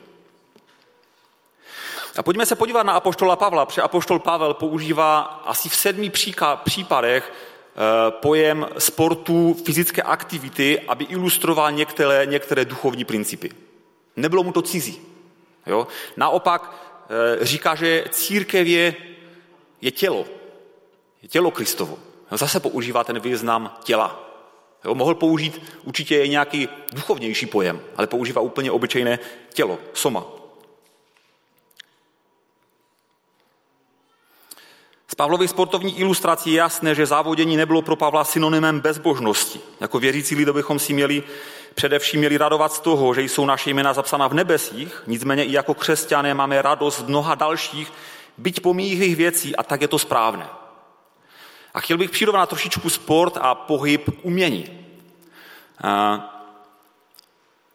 A 2.20 2.24
pojďme 2.24 2.46
se 2.46 2.56
podívat 2.56 2.84
na 2.84 2.94
apoštola 2.94 3.36
Pavla, 3.36 3.66
protože 3.66 3.82
apoštol 3.82 4.20
Pavel 4.20 4.54
používá 4.54 5.20
asi 5.20 5.70
v 5.70 5.76
sedmi 5.76 6.12
případech 6.64 7.34
Eh, 7.80 8.12
pojem 8.12 8.68
sportu, 8.78 9.56
fyzické 9.66 10.02
aktivity, 10.02 10.80
aby 10.80 11.06
ilustroval 11.06 11.72
některé, 11.72 12.26
některé 12.26 12.66
duchovní 12.66 13.06
principy. 13.06 13.52
Nebylo 14.16 14.44
mu 14.44 14.52
to 14.52 14.62
cizí. 14.62 15.02
Jo? 15.68 15.88
Naopak 16.18 16.76
eh, 17.10 17.46
říká, 17.46 17.76
že 17.76 18.04
církev 18.12 18.68
je, 18.68 18.96
je 19.82 19.92
tělo. 19.92 20.26
Je 21.22 21.30
tělo 21.30 21.52
Kristovo. 21.52 22.00
Zase 22.32 22.60
používá 22.60 23.04
ten 23.04 23.20
význam 23.20 23.78
těla. 23.84 24.30
Jo? 24.86 24.96
Mohl 24.96 25.16
použít 25.16 25.62
určitě 25.84 26.28
nějaký 26.28 26.70
duchovnější 26.94 27.46
pojem, 27.46 27.82
ale 27.96 28.08
používá 28.08 28.42
úplně 28.42 28.72
obyčejné 28.72 29.20
tělo, 29.54 29.78
soma. 29.94 30.39
Pavlových 35.20 35.50
sportovních 35.50 36.00
ilustrací 36.00 36.52
je 36.52 36.58
jasné, 36.58 36.96
že 36.96 37.06
závodění 37.06 37.58
nebylo 37.58 37.82
pro 37.82 37.96
Pavla 37.96 38.24
synonymem 38.24 38.80
bezbožnosti. 38.80 39.60
Jako 39.80 40.00
věřící 40.00 40.36
lidé 40.36 40.54
bychom 40.54 40.80
si 40.80 40.94
měli 40.94 41.24
především 41.76 42.20
měli 42.20 42.38
radovat 42.38 42.74
z 42.74 42.80
toho, 42.80 43.14
že 43.14 43.22
jsou 43.22 43.46
naše 43.46 43.70
jména 43.70 43.94
zapsána 43.94 44.28
v 44.28 44.34
nebesích, 44.34 45.04
nicméně 45.08 45.44
i 45.44 45.52
jako 45.52 45.74
křesťané 45.74 46.34
máme 46.34 46.62
radost 46.62 47.00
z 47.00 47.08
mnoha 47.08 47.36
dalších, 47.36 47.94
byť 48.38 48.60
pomíjivých 48.60 49.16
věcí 49.16 49.56
a 49.56 49.64
tak 49.64 49.82
je 49.82 49.88
to 49.88 50.00
správné. 50.00 50.48
A 51.74 51.80
chtěl 51.80 51.98
bych 51.98 52.10
přirovnat 52.10 52.50
trošičku 52.50 52.90
sport 52.90 53.38
a 53.42 53.56
pohyb 53.56 54.04
k 54.06 54.26
umění. 54.26 54.66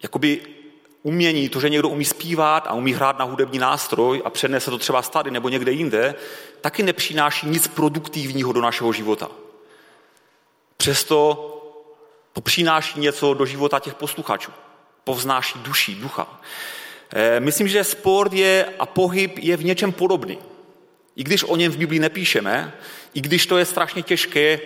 jakoby 0.02 0.53
umění, 1.04 1.48
to, 1.48 1.60
že 1.60 1.70
někdo 1.70 1.88
umí 1.88 2.04
zpívat 2.04 2.66
a 2.66 2.72
umí 2.72 2.92
hrát 2.94 3.18
na 3.18 3.24
hudební 3.24 3.58
nástroj 3.58 4.22
a 4.24 4.30
přednese 4.30 4.70
to 4.70 4.78
třeba 4.78 5.02
tady 5.02 5.30
nebo 5.30 5.48
někde 5.48 5.72
jinde, 5.72 6.14
taky 6.60 6.82
nepřináší 6.82 7.46
nic 7.46 7.68
produktivního 7.68 8.52
do 8.52 8.60
našeho 8.60 8.92
života. 8.92 9.28
Přesto 10.76 11.50
přináší 12.40 13.00
něco 13.00 13.34
do 13.34 13.46
života 13.46 13.80
těch 13.80 13.94
posluchačů. 13.94 14.52
Povznáší 15.04 15.58
duší, 15.58 15.94
ducha. 15.94 16.40
Eh, 17.12 17.40
myslím, 17.40 17.68
že 17.68 17.84
sport 17.84 18.32
je 18.32 18.66
a 18.78 18.86
pohyb 18.86 19.38
je 19.38 19.56
v 19.56 19.64
něčem 19.64 19.92
podobný. 19.92 20.38
I 21.16 21.24
když 21.24 21.44
o 21.44 21.56
něm 21.56 21.72
v 21.72 21.76
Biblii 21.76 22.00
nepíšeme, 22.00 22.72
i 23.14 23.20
když 23.20 23.46
to 23.46 23.58
je 23.58 23.64
strašně 23.64 24.02
těžké 24.02 24.60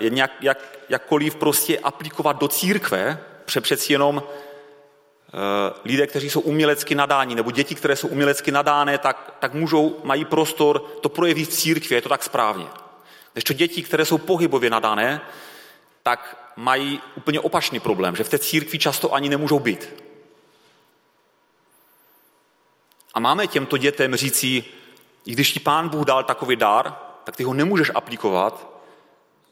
eh, 0.00 0.10
nějak, 0.10 0.32
jak, 0.40 0.78
jakkoliv 0.88 1.34
prostě 1.34 1.78
aplikovat 1.78 2.38
do 2.38 2.48
církve, 2.48 3.18
přeci 3.60 3.92
jenom 3.92 4.22
lidé, 5.84 6.06
kteří 6.06 6.30
jsou 6.30 6.40
umělecky 6.40 6.94
nadáni, 6.94 7.34
nebo 7.34 7.50
děti, 7.50 7.74
které 7.74 7.96
jsou 7.96 8.08
umělecky 8.08 8.50
nadány, 8.50 8.98
tak, 8.98 9.34
tak 9.38 9.54
můžou, 9.54 10.00
mají 10.04 10.24
prostor 10.24 10.80
to 10.80 11.08
projevit 11.08 11.48
v 11.48 11.52
církvi, 11.52 11.94
je 11.94 12.02
to 12.02 12.08
tak 12.08 12.22
správně. 12.22 12.66
Když 13.32 13.44
to 13.44 13.52
děti, 13.52 13.82
které 13.82 14.04
jsou 14.04 14.18
pohybově 14.18 14.70
nadané, 14.70 15.20
tak 16.02 16.52
mají 16.56 17.00
úplně 17.16 17.40
opačný 17.40 17.80
problém, 17.80 18.16
že 18.16 18.24
v 18.24 18.28
té 18.28 18.38
církvi 18.38 18.78
často 18.78 19.14
ani 19.14 19.28
nemůžou 19.28 19.58
být. 19.58 19.88
A 23.14 23.20
máme 23.20 23.46
těmto 23.46 23.76
dětem 23.76 24.16
říci, 24.16 24.64
i 25.26 25.32
když 25.32 25.52
ti 25.52 25.60
pán 25.60 25.88
Bůh 25.88 26.06
dal 26.06 26.24
takový 26.24 26.56
dar, 26.56 26.98
tak 27.24 27.36
ty 27.36 27.44
ho 27.44 27.54
nemůžeš 27.54 27.90
aplikovat, 27.94 28.68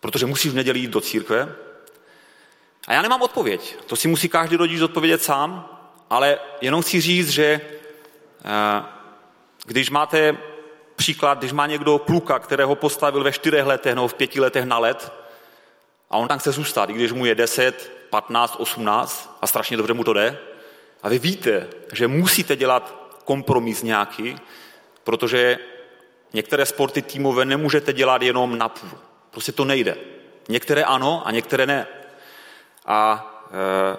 protože 0.00 0.26
musíš 0.26 0.52
v 0.52 0.54
neděli 0.54 0.78
jít 0.78 0.90
do 0.90 1.00
církve, 1.00 1.56
a 2.86 2.92
já 2.92 3.02
nemám 3.02 3.22
odpověď. 3.22 3.76
To 3.86 3.96
si 3.96 4.08
musí 4.08 4.28
každý 4.28 4.56
rodič 4.56 4.80
odpovědět 4.80 5.22
sám, 5.22 5.68
ale 6.10 6.38
jenom 6.60 6.82
chci 6.82 7.00
říct, 7.00 7.28
že 7.28 7.60
eh, 8.44 8.82
když 9.64 9.90
máte 9.90 10.36
příklad, 10.96 11.38
když 11.38 11.52
má 11.52 11.66
někdo 11.66 11.98
kluka, 11.98 12.38
kterého 12.38 12.74
postavil 12.74 13.24
ve 13.24 13.32
čtyřech 13.32 13.66
letech 13.66 13.94
nebo 13.94 14.08
v 14.08 14.14
pěti 14.14 14.40
letech 14.40 14.64
na 14.64 14.78
let 14.78 15.12
a 16.10 16.16
on 16.16 16.28
tam 16.28 16.38
chce 16.38 16.52
zůstat, 16.52 16.90
i 16.90 16.92
když 16.92 17.12
mu 17.12 17.26
je 17.26 17.34
10, 17.34 17.92
15, 18.10 18.56
18 18.58 19.38
a 19.42 19.46
strašně 19.46 19.76
dobře 19.76 19.92
mu 19.92 20.04
to 20.04 20.12
jde, 20.12 20.38
a 21.02 21.08
vy 21.08 21.18
víte, 21.18 21.68
že 21.92 22.08
musíte 22.08 22.56
dělat 22.56 23.12
kompromis 23.24 23.82
nějaký, 23.82 24.36
protože 25.04 25.58
některé 26.32 26.66
sporty 26.66 27.02
týmové 27.02 27.44
nemůžete 27.44 27.92
dělat 27.92 28.22
jenom 28.22 28.58
na 28.58 28.68
půl. 28.68 28.90
Prostě 29.30 29.52
to 29.52 29.64
nejde. 29.64 29.96
Některé 30.48 30.84
ano 30.84 31.22
a 31.26 31.30
některé 31.30 31.66
ne 31.66 31.86
a, 32.86 33.26
e, 33.50 33.96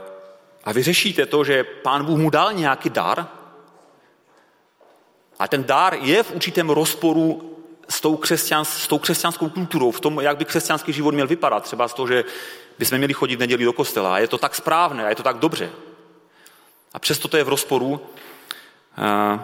a 0.64 0.72
vyřešíte 0.72 1.26
to, 1.26 1.44
že 1.44 1.64
pán 1.64 2.06
Bůh 2.06 2.20
mu 2.20 2.30
dal 2.30 2.54
nějaký 2.54 2.90
dar 2.90 3.28
a 5.40 5.48
ten 5.48 5.64
dar 5.64 5.94
je 6.02 6.24
v 6.24 6.32
určitém 6.32 6.70
rozporu 6.70 7.54
s 7.90 8.02
tou, 8.02 8.16
křesťans, 8.16 8.70
s 8.70 8.88
tou 8.88 8.98
křesťanskou 8.98 9.50
kulturou, 9.50 9.92
v 9.92 10.00
tom, 10.00 10.20
jak 10.22 10.38
by 10.38 10.46
křesťanský 10.46 10.94
život 10.94 11.14
měl 11.14 11.28
vypadat. 11.28 11.64
Třeba 11.64 11.88
z 11.88 11.94
toho, 11.94 12.08
že 12.08 12.24
bychom 12.80 12.98
měli 12.98 13.14
chodit 13.14 13.36
v 13.36 13.40
neděli 13.40 13.66
do 13.66 13.74
kostela. 13.74 14.16
A 14.16 14.18
je 14.18 14.28
to 14.28 14.38
tak 14.38 14.56
správné, 14.56 15.06
a 15.06 15.10
je 15.10 15.16
to 15.16 15.24
tak 15.24 15.38
dobře. 15.38 15.70
A 16.94 17.00
přesto 17.00 17.28
to 17.28 17.38
je 17.38 17.44
v 17.44 17.50
rozporu. 17.50 18.02
E, 18.98 19.40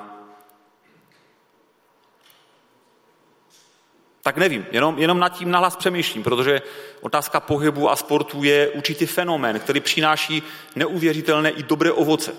Tak 4.25 4.37
nevím, 4.37 4.65
jenom, 4.71 4.99
jenom 4.99 5.19
nad 5.19 5.29
tím 5.29 5.51
nahlas 5.51 5.75
přemýšlím, 5.75 6.23
protože 6.23 6.61
otázka 7.01 7.39
pohybu 7.39 7.89
a 7.89 7.95
sportu 7.95 8.43
je 8.43 8.69
určitý 8.69 9.05
fenomén, 9.05 9.59
který 9.59 9.79
přináší 9.79 10.43
neuvěřitelné 10.75 11.49
i 11.49 11.63
dobré 11.63 11.91
ovoce. 11.91 12.31
Uh, 12.31 12.37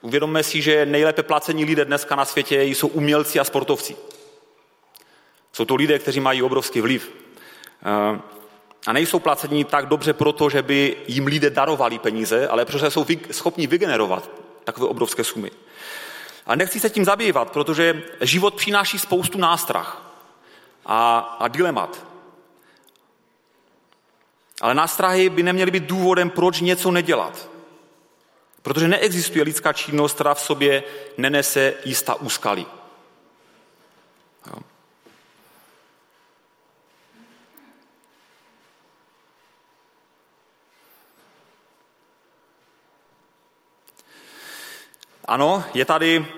uvědomme 0.00 0.42
si, 0.42 0.62
že 0.62 0.86
nejlépe 0.86 1.22
placení 1.22 1.64
lidé 1.64 1.84
dneska 1.84 2.16
na 2.16 2.24
světě 2.24 2.62
jsou 2.62 2.88
umělci 2.88 3.40
a 3.40 3.44
sportovci. 3.44 3.96
Jsou 5.52 5.64
to 5.64 5.74
lidé, 5.74 5.98
kteří 5.98 6.20
mají 6.20 6.42
obrovský 6.42 6.80
vliv. 6.80 7.12
Uh, 8.12 8.18
a 8.86 8.92
nejsou 8.92 9.18
placení 9.18 9.64
tak 9.64 9.86
dobře 9.86 10.12
proto, 10.12 10.50
že 10.50 10.62
by 10.62 10.96
jim 11.08 11.26
lidé 11.26 11.50
darovali 11.50 11.98
peníze, 11.98 12.48
ale 12.48 12.64
protože 12.64 12.90
jsou 12.90 13.06
schopni 13.30 13.66
vygenerovat 13.66 14.30
takové 14.64 14.86
obrovské 14.86 15.24
sumy. 15.24 15.50
A 16.48 16.54
nechci 16.54 16.80
se 16.80 16.90
tím 16.90 17.04
zabývat, 17.04 17.50
protože 17.50 18.02
život 18.20 18.54
přináší 18.54 18.98
spoustu 18.98 19.38
nástrah 19.38 20.02
a, 20.86 21.18
a 21.18 21.48
dilemat. 21.48 22.06
Ale 24.60 24.74
nástrahy 24.74 25.28
by 25.28 25.42
neměly 25.42 25.70
být 25.70 25.82
důvodem, 25.82 26.30
proč 26.30 26.60
něco 26.60 26.90
nedělat. 26.90 27.50
Protože 28.62 28.88
neexistuje 28.88 29.44
lidská 29.44 29.72
činnost, 29.72 30.14
která 30.14 30.34
v 30.34 30.40
sobě 30.40 30.82
nenese 31.16 31.74
jistá 31.84 32.14
úskalí. 32.14 32.66
Ano, 45.24 45.64
je 45.74 45.84
tady 45.84 46.37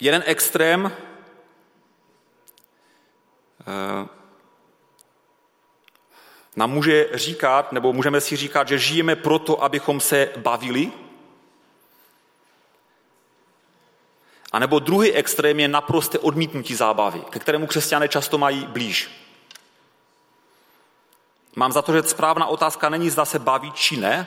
jeden 0.00 0.22
extrém, 0.26 0.92
eh, 3.60 4.08
nám 6.56 6.70
může 6.70 7.08
říkat, 7.14 7.72
nebo 7.72 7.92
můžeme 7.92 8.20
si 8.20 8.36
říkat, 8.36 8.68
že 8.68 8.78
žijeme 8.78 9.16
proto, 9.16 9.62
abychom 9.62 10.00
se 10.00 10.28
bavili, 10.36 10.92
a 14.52 14.58
nebo 14.58 14.78
druhý 14.78 15.12
extrém 15.12 15.60
je 15.60 15.68
naprosté 15.68 16.18
odmítnutí 16.18 16.74
zábavy, 16.74 17.20
ke 17.30 17.38
kterému 17.38 17.66
křesťané 17.66 18.08
často 18.08 18.38
mají 18.38 18.66
blíž. 18.66 19.10
Mám 21.56 21.72
za 21.72 21.82
to, 21.82 21.92
že 21.92 22.02
správná 22.02 22.46
otázka 22.46 22.88
není, 22.88 23.10
zda 23.10 23.24
se 23.24 23.38
baví 23.38 23.72
či 23.72 23.96
ne, 23.96 24.26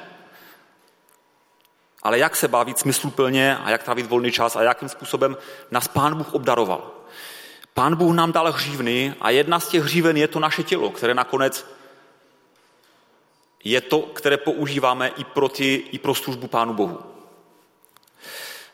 ale 2.03 2.19
jak 2.19 2.36
se 2.36 2.47
bavit 2.47 2.79
smysluplně 2.79 3.57
a 3.57 3.69
jak 3.69 3.83
trávit 3.83 4.05
volný 4.05 4.31
čas 4.31 4.55
a 4.55 4.63
jakým 4.63 4.89
způsobem 4.89 5.38
nás 5.71 5.88
Pán 5.88 6.15
Bůh 6.15 6.33
obdaroval. 6.33 6.91
Pán 7.73 7.95
Bůh 7.95 8.15
nám 8.15 8.31
dal 8.31 8.51
hřívny 8.51 9.15
a 9.21 9.29
jedna 9.29 9.60
z 9.60 9.67
těch 9.67 9.83
hříven 9.83 10.17
je 10.17 10.27
to 10.27 10.39
naše 10.39 10.63
tělo, 10.63 10.89
které 10.89 11.13
nakonec 11.13 11.65
je 13.63 13.81
to, 13.81 13.99
které 13.99 14.38
používáme 14.38 15.07
i 15.07 15.23
pro, 15.23 15.49
ty, 15.49 15.75
i 15.75 15.99
pro 15.99 16.15
službu 16.15 16.47
Pánu 16.47 16.73
Bohu. 16.73 16.99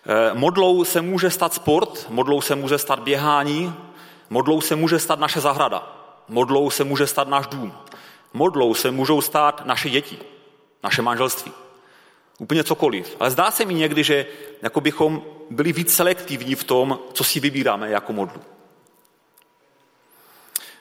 Eh, 0.05 0.33
modlou 0.33 0.83
se 0.83 1.01
může 1.01 1.29
stát 1.29 1.53
sport, 1.53 2.05
modlou 2.09 2.41
se 2.41 2.55
může 2.55 2.77
stát 2.77 2.99
běhání, 2.99 3.73
modlou 4.29 4.61
se 4.61 4.75
může 4.75 4.99
stát 4.99 5.19
naše 5.19 5.41
zahrada, 5.41 5.93
modlou 6.27 6.69
se 6.69 6.83
může 6.83 7.07
stát 7.07 7.27
náš 7.27 7.47
dům, 7.47 7.73
modlou 8.33 8.73
se 8.73 8.91
můžou 8.91 9.21
stát 9.21 9.65
naše 9.65 9.89
děti, 9.89 10.19
naše 10.83 11.01
manželství. 11.01 11.51
Úplně 12.43 12.63
cokoliv. 12.63 13.15
Ale 13.19 13.31
zdá 13.31 13.51
se 13.51 13.65
mi 13.65 13.73
někdy, 13.73 14.03
že 14.03 14.25
jako 14.61 14.81
bychom 14.81 15.21
byli 15.49 15.73
víc 15.73 15.95
selektivní 15.95 16.55
v 16.55 16.63
tom, 16.63 16.99
co 17.13 17.23
si 17.23 17.39
vybíráme 17.39 17.89
jako 17.89 18.13
modlu. 18.13 18.41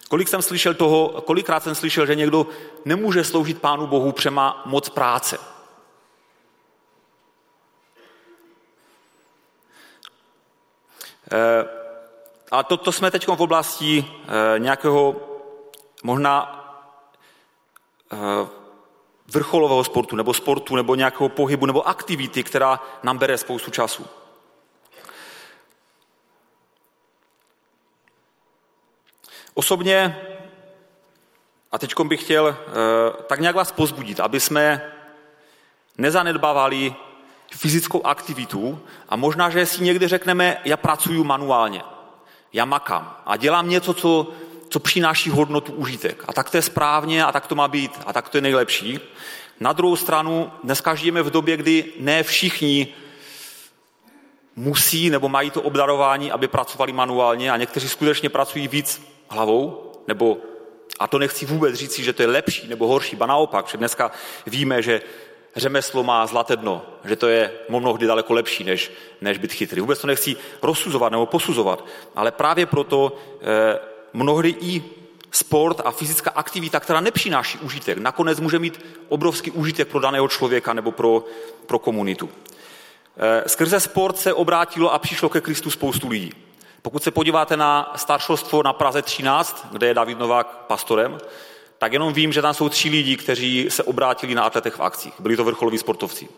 Kolik 0.09 0.29
jsem 0.29 0.43
slyšel 0.43 0.75
toho, 0.75 1.23
kolikrát 1.23 1.63
jsem 1.63 1.75
slyšel, 1.75 2.07
že 2.07 2.15
někdo 2.15 2.47
nemůže 2.85 3.25
sloužit 3.25 3.61
Pánu 3.61 3.87
Bohu, 3.87 4.13
přemá 4.13 4.63
moc 4.67 4.89
práce. 4.89 5.39
E, 11.33 11.65
a 12.51 12.63
to, 12.63 12.77
to 12.77 12.93
jsme 12.93 13.11
teď 13.11 13.27
v 13.27 13.31
oblasti 13.31 14.05
e, 14.05 14.59
nějakého 14.59 15.17
možná 16.03 16.59
e, 18.13 18.62
vrcholového 19.33 19.85
sportu, 19.85 20.17
nebo 20.17 20.35
sportu, 20.35 20.77
nebo 20.77 20.95
nějakého 20.95 21.29
pohybu, 21.29 21.67
nebo 21.67 21.89
aktivity, 21.89 22.45
která 22.45 22.81
nám 23.03 23.19
bere 23.19 23.39
spoustu 23.39 23.71
času. 23.71 24.07
Osobně, 29.55 30.21
a 31.73 31.79
teď 31.79 32.01
bych 32.05 32.25
chtěl 32.25 32.49
eh, 32.49 33.23
tak 33.27 33.41
nějak 33.41 33.57
vás 33.57 33.73
pozbudit, 33.73 34.21
aby 34.21 34.41
jsme 34.41 34.93
nezanedbávali 35.99 36.95
fyzickou 37.51 38.07
aktivitu 38.07 38.81
a 39.09 39.17
možná, 39.17 39.51
že 39.51 39.67
si 39.67 39.83
někdy 39.83 40.09
řekneme, 40.09 40.61
já 40.65 40.77
pracuji 40.77 41.25
manuálně, 41.25 41.83
já 42.53 42.65
makám 42.65 43.17
a 43.27 43.37
dělám 43.37 43.69
něco, 43.69 43.95
co 43.95 44.33
co 44.73 44.81
přináší 44.81 45.31
hodnotu 45.31 45.73
užitek. 45.73 46.25
A 46.29 46.33
tak 46.33 46.51
to 46.51 46.57
je 46.57 46.63
správně 46.63 47.25
a 47.25 47.33
tak 47.33 47.47
to 47.47 47.55
má 47.55 47.69
být 47.69 47.93
a 48.07 48.13
tak 48.13 48.29
to 48.29 48.37
je 48.37 48.41
nejlepší. 48.41 49.01
Na 49.61 49.73
druhou 49.73 49.97
stranu, 49.97 50.53
dneska 50.65 50.95
žijeme 50.95 51.23
v 51.23 51.31
době, 51.31 51.57
kdy 51.57 51.85
ne 52.01 52.23
všichni 52.23 52.89
musí 54.57 55.11
nebo 55.11 55.29
mají 55.29 55.51
to 55.51 55.63
obdarování, 55.63 56.33
aby 56.33 56.49
pracovali 56.49 56.93
manuálně 56.93 57.51
a 57.51 57.57
někteří 57.57 57.89
skutečně 57.89 58.29
pracují 58.29 58.69
víc 58.69 59.03
hlavou 59.29 59.93
nebo 60.09 60.39
A 60.99 61.07
to 61.07 61.19
nechci 61.19 61.47
vůbec 61.47 61.75
říct, 61.75 61.99
že 61.99 62.13
to 62.13 62.23
je 62.23 62.29
lepší 62.29 62.69
nebo 62.69 62.87
horší, 62.87 63.17
ba 63.17 63.27
naopak, 63.27 63.69
že 63.69 63.79
dneska 63.79 64.11
víme, 64.47 64.83
že 64.83 65.03
řemeslo 65.57 66.03
má 66.03 66.27
zlaté 66.27 66.57
dno, 66.57 66.83
že 67.05 67.17
to 67.17 67.29
je 67.29 67.53
mnohdy 67.69 68.07
daleko 68.07 68.33
lepší, 68.33 68.65
než, 68.65 68.93
než 69.21 69.39
být 69.39 69.53
chytrý. 69.53 69.81
Vůbec 69.81 70.01
to 70.01 70.07
nechci 70.07 70.37
rozsuzovat 70.63 71.13
nebo 71.13 71.27
posuzovat, 71.27 71.85
ale 72.15 72.31
právě 72.31 72.67
proto 72.67 73.17
eh, 73.41 73.92
mnohdy 74.13 74.55
i 74.61 74.83
sport 75.31 75.81
a 75.85 75.91
fyzická 75.91 76.31
aktivita, 76.31 76.81
která 76.81 77.01
nepřináší 77.01 77.59
užitek, 77.59 77.99
nakonec 77.99 78.41
může 78.41 78.59
mít 78.59 78.87
obrovský 79.09 79.51
užitek 79.51 79.89
pro 79.89 80.01
daného 80.01 80.29
člověka 80.29 80.73
nebo 80.73 80.93
pro, 80.93 81.25
pro 81.67 81.79
komunitu. 81.79 82.29
Eh, 83.17 83.49
skrze 83.49 83.81
sport 83.81 84.19
se 84.19 84.33
obrátilo 84.33 84.93
a 84.93 84.99
přišlo 84.99 85.29
ke 85.29 85.41
Kristu 85.41 85.71
spoustu 85.71 86.09
lidí. 86.09 86.33
Pokud 86.83 87.03
se 87.03 87.11
podíváte 87.11 87.57
na 87.57 87.93
staršostvo 87.97 88.63
na 88.63 88.73
Praze 88.73 89.03
13, 89.03 89.67
kde 89.73 89.87
je 89.87 89.95
David 89.95 90.19
Novák 90.19 90.47
pastorem, 90.47 91.19
tak 91.79 91.93
jenom 91.93 92.13
vím, 92.13 92.33
že 92.33 92.43
tam 92.43 92.55
jsou 92.55 92.69
tři 92.69 92.89
lidi, 92.89 93.17
kteří 93.17 93.67
se 93.69 93.83
obrátili 93.83 94.35
na 94.35 94.43
atletech 94.43 94.75
v 94.75 94.83
akcích. 94.83 95.15
Byli 95.19 95.37
to 95.37 95.45
vrcholoví 95.45 95.79
sportovci. 95.79 96.29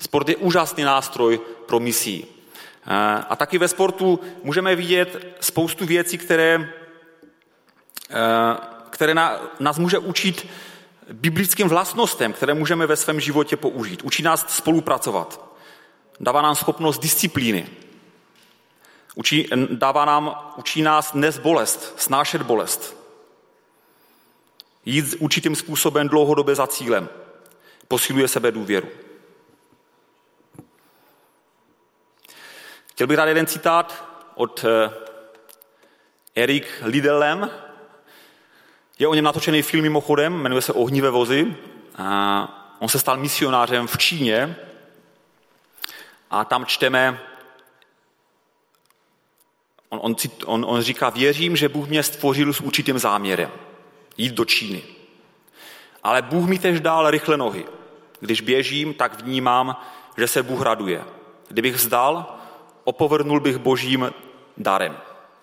Sport 0.00 0.28
je 0.28 0.36
úžasný 0.36 0.84
nástroj 0.84 1.40
pro 1.66 1.80
misí. 1.80 2.26
A 3.28 3.36
taky 3.36 3.58
ve 3.58 3.68
sportu 3.68 4.20
můžeme 4.42 4.76
vidět 4.76 5.36
spoustu 5.40 5.86
věcí, 5.86 6.18
které, 6.18 6.72
eh, 8.10 8.56
které 8.90 9.14
nás 9.60 9.78
může 9.78 9.98
učit 9.98 10.46
biblickým 11.12 11.68
vlastnostem, 11.68 12.32
které 12.32 12.54
můžeme 12.54 12.86
ve 12.86 12.96
svém 12.96 13.20
životě 13.20 13.56
použít. 13.56 14.02
Učí 14.02 14.22
nás 14.22 14.56
spolupracovat. 14.56 15.52
Dává 16.20 16.42
nám 16.42 16.54
schopnost 16.54 16.98
disciplíny. 16.98 17.66
Učí, 19.14 19.48
dává 19.70 20.04
nám, 20.04 20.52
učí 20.56 20.82
nás 20.82 21.12
dnes 21.12 21.38
bolest, 21.38 21.94
snášet 21.96 22.42
bolest. 22.42 22.96
Jít 24.84 25.14
určitým 25.18 25.56
způsobem 25.56 26.08
dlouhodobě 26.08 26.54
za 26.54 26.66
cílem. 26.66 27.08
Posiluje 27.88 28.28
sebe 28.28 28.52
důvěru. 28.52 28.88
Chtěl 32.92 33.06
bych 33.06 33.16
dát 33.16 33.24
jeden 33.24 33.46
citát 33.46 34.04
od 34.34 34.64
eh, 34.64 34.90
Erik 36.34 36.66
Lidelem. 36.82 37.50
Je 38.98 39.08
o 39.08 39.14
něm 39.14 39.24
natočený 39.24 39.62
film 39.62 39.82
mimochodem, 39.82 40.32
jmenuje 40.32 40.62
se 40.62 40.72
Ohnivé 40.72 41.10
vozy. 41.10 41.56
A 41.98 42.76
on 42.78 42.88
se 42.88 42.98
stal 42.98 43.16
misionářem 43.16 43.86
v 43.86 43.98
Číně 43.98 44.56
a 46.30 46.44
tam 46.44 46.66
čteme, 46.66 47.20
on, 49.88 50.00
on, 50.02 50.16
on, 50.44 50.64
on 50.68 50.82
říká, 50.82 51.10
věřím, 51.10 51.56
že 51.56 51.68
Bůh 51.68 51.88
mě 51.88 52.02
stvořil 52.02 52.52
s 52.52 52.60
určitým 52.60 52.98
záměrem 52.98 53.50
jít 54.16 54.34
do 54.34 54.44
Číny. 54.44 54.82
Ale 56.02 56.22
Bůh 56.22 56.48
mi 56.48 56.58
tež 56.58 56.80
dál 56.80 57.10
rychle 57.10 57.36
nohy. 57.36 57.64
Když 58.20 58.40
běžím, 58.40 58.94
tak 58.94 59.22
vnímám, 59.22 59.76
že 60.18 60.28
se 60.28 60.42
Bůh 60.42 60.62
raduje. 60.62 61.04
Kdybych 61.48 61.74
vzdal, 61.74 62.41
opovrnul 62.84 63.40
bych 63.40 63.58
božím 63.58 64.12
darem. 64.56 64.96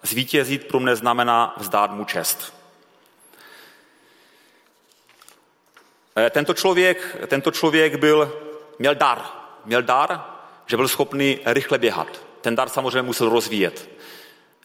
Zvítězit 0.03 0.67
pro 0.67 0.79
mne 0.79 0.95
znamená 0.95 1.53
vzdát 1.57 1.91
mu 1.91 2.05
čest. 2.05 2.53
Eh, 6.17 6.29
tento 6.29 6.53
člověk, 6.53 7.17
tento 7.27 7.51
člověk 7.51 7.95
byl, 7.95 8.33
měl 8.79 8.95
dar. 8.95 9.21
Měl 9.65 9.81
dar, 9.81 10.25
že 10.65 10.77
byl 10.77 10.87
schopný 10.87 11.39
rychle 11.45 11.77
běhat. 11.77 12.25
Ten 12.41 12.55
dar 12.55 12.69
samozřejmě 12.69 13.01
musel 13.01 13.29
rozvíjet. 13.29 13.89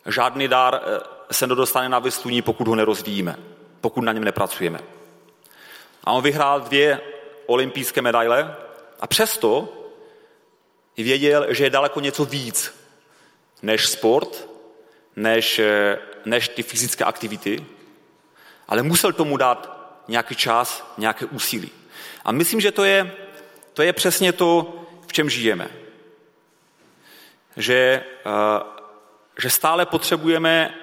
Žádný 0.07 0.49
dar 0.49 0.81
eh, 0.83 1.01
se 1.31 1.47
nedostane 1.47 1.89
na 1.89 1.99
vystuní, 1.99 2.43
pokud 2.43 2.69
ho 2.69 2.75
nerozvíjíme 2.75 3.37
pokud 3.85 4.01
na 4.01 4.13
něm 4.13 4.25
nepracujeme. 4.25 4.81
A 6.05 6.13
on 6.13 6.23
vyhrál 6.23 6.61
dvě 6.61 7.01
olympijské 7.47 8.03
medaile 8.03 8.57
a 9.01 9.07
přesto 9.07 9.69
věděl, 11.03 11.47
že 11.49 11.65
je 11.65 11.71
daleko 11.71 12.01
něco 12.01 12.25
víc 12.25 12.75
než 13.63 13.89
sport, 13.89 14.49
než, 15.17 15.61
než 16.25 16.49
ty 16.49 16.63
fyzické 16.63 17.05
aktivity, 17.05 17.67
ale 18.69 18.83
musel 18.83 19.13
tomu 19.13 19.37
dát 19.37 19.75
nějaký 20.09 20.35
čas, 20.35 20.95
nějaké 20.99 21.27
úsilí. 21.27 21.71
A 22.25 22.33
myslím, 22.33 22.61
že 22.61 22.73
to 22.73 22.85
je, 22.85 23.13
to 23.73 23.83
je 23.83 23.93
přesně 23.93 24.33
to, 24.33 24.75
v 25.07 25.13
čem 25.13 25.31
žijeme. 25.31 25.69
Že, 27.57 28.05
eh, 28.27 28.61
že 29.43 29.51
stále 29.51 29.87
potřebujeme 29.87 30.75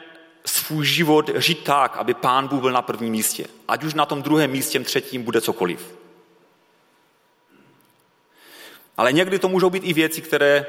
svůj 0.46 0.86
život 0.86 1.30
žít 1.36 1.64
tak, 1.64 1.98
aby 1.98 2.14
pán 2.14 2.48
Bůh 2.48 2.62
byl 2.62 2.72
na 2.72 2.82
prvním 2.82 3.12
místě. 3.12 3.46
Ať 3.68 3.84
už 3.84 3.94
na 3.94 4.06
tom 4.06 4.22
druhém 4.22 4.52
místě, 4.52 4.80
třetím 4.80 5.24
bude 5.24 5.42
cokoliv. 5.42 6.01
Ale 8.98 9.14
někdy 9.14 9.40
to 9.40 9.50
můžou 9.50 9.70
být 9.70 9.84
i 9.84 9.94
věci, 9.94 10.22
které, 10.22 10.66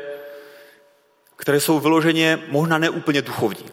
které 1.36 1.60
jsou 1.60 1.80
vyloženě 1.80 2.38
možná 2.48 2.78
neúplně 2.78 3.22
duchovní. 3.22 3.64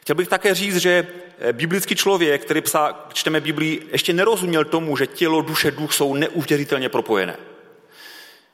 Chtěl 0.00 0.16
bych 0.16 0.28
také 0.28 0.54
říct, 0.54 0.76
že 0.76 1.06
eh, 1.38 1.52
biblický 1.52 1.96
člověk, 1.96 2.44
který 2.44 2.60
psá, 2.60 3.06
čteme 3.12 3.40
Biblii, 3.40 3.88
ještě 3.92 4.12
nerozuměl 4.12 4.64
tomu, 4.64 4.96
že 4.96 5.06
tělo, 5.06 5.42
duše, 5.42 5.70
duch 5.70 5.92
jsou 5.92 6.14
neuvěřitelně 6.14 6.88
propojené. 6.88 7.36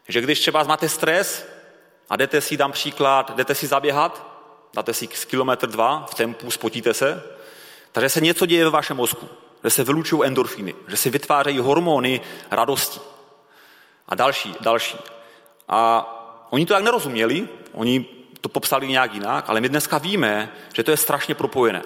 Že 0.08 0.20
když 0.20 0.40
třeba 0.40 0.62
máte 0.62 0.88
stres 0.88 1.46
a 2.11 2.16
jdete 2.16 2.40
si, 2.40 2.56
dám 2.56 2.72
příklad, 2.72 3.37
jdete 3.37 3.54
si 3.54 3.66
zaběhat, 3.66 4.26
dáte 4.74 4.94
si 4.94 5.06
kilometr 5.06 5.66
dva 5.66 6.06
v 6.11 6.14
tempu, 6.14 6.50
spotíte 6.50 6.94
se, 6.94 7.22
takže 7.92 8.08
se 8.08 8.20
něco 8.20 8.46
děje 8.46 8.64
ve 8.64 8.70
vašem 8.70 8.96
mozku, 8.96 9.28
že 9.64 9.70
se 9.70 9.85
vylučují 9.85 10.24
endorfiny, 10.24 10.74
že 10.88 10.96
se 10.96 11.11
vytvářejí 11.11 11.58
hormony 11.58 12.20
radosti 12.50 13.12
a 14.08 14.14
další, 14.14 14.54
další. 14.60 14.98
A 15.68 16.08
oni 16.50 16.66
to 16.66 16.74
tak 16.74 16.84
nerozuměli, 16.84 17.48
oni 17.72 18.06
to 18.40 18.48
popsali 18.48 18.88
nějak 18.88 19.14
jinak, 19.14 19.44
ale 19.48 19.60
my 19.60 19.68
dneska 19.68 19.98
víme, 19.98 20.52
že 20.74 20.82
to 20.82 20.90
je 20.90 20.96
strašně 20.96 21.34
propojené. 21.34 21.82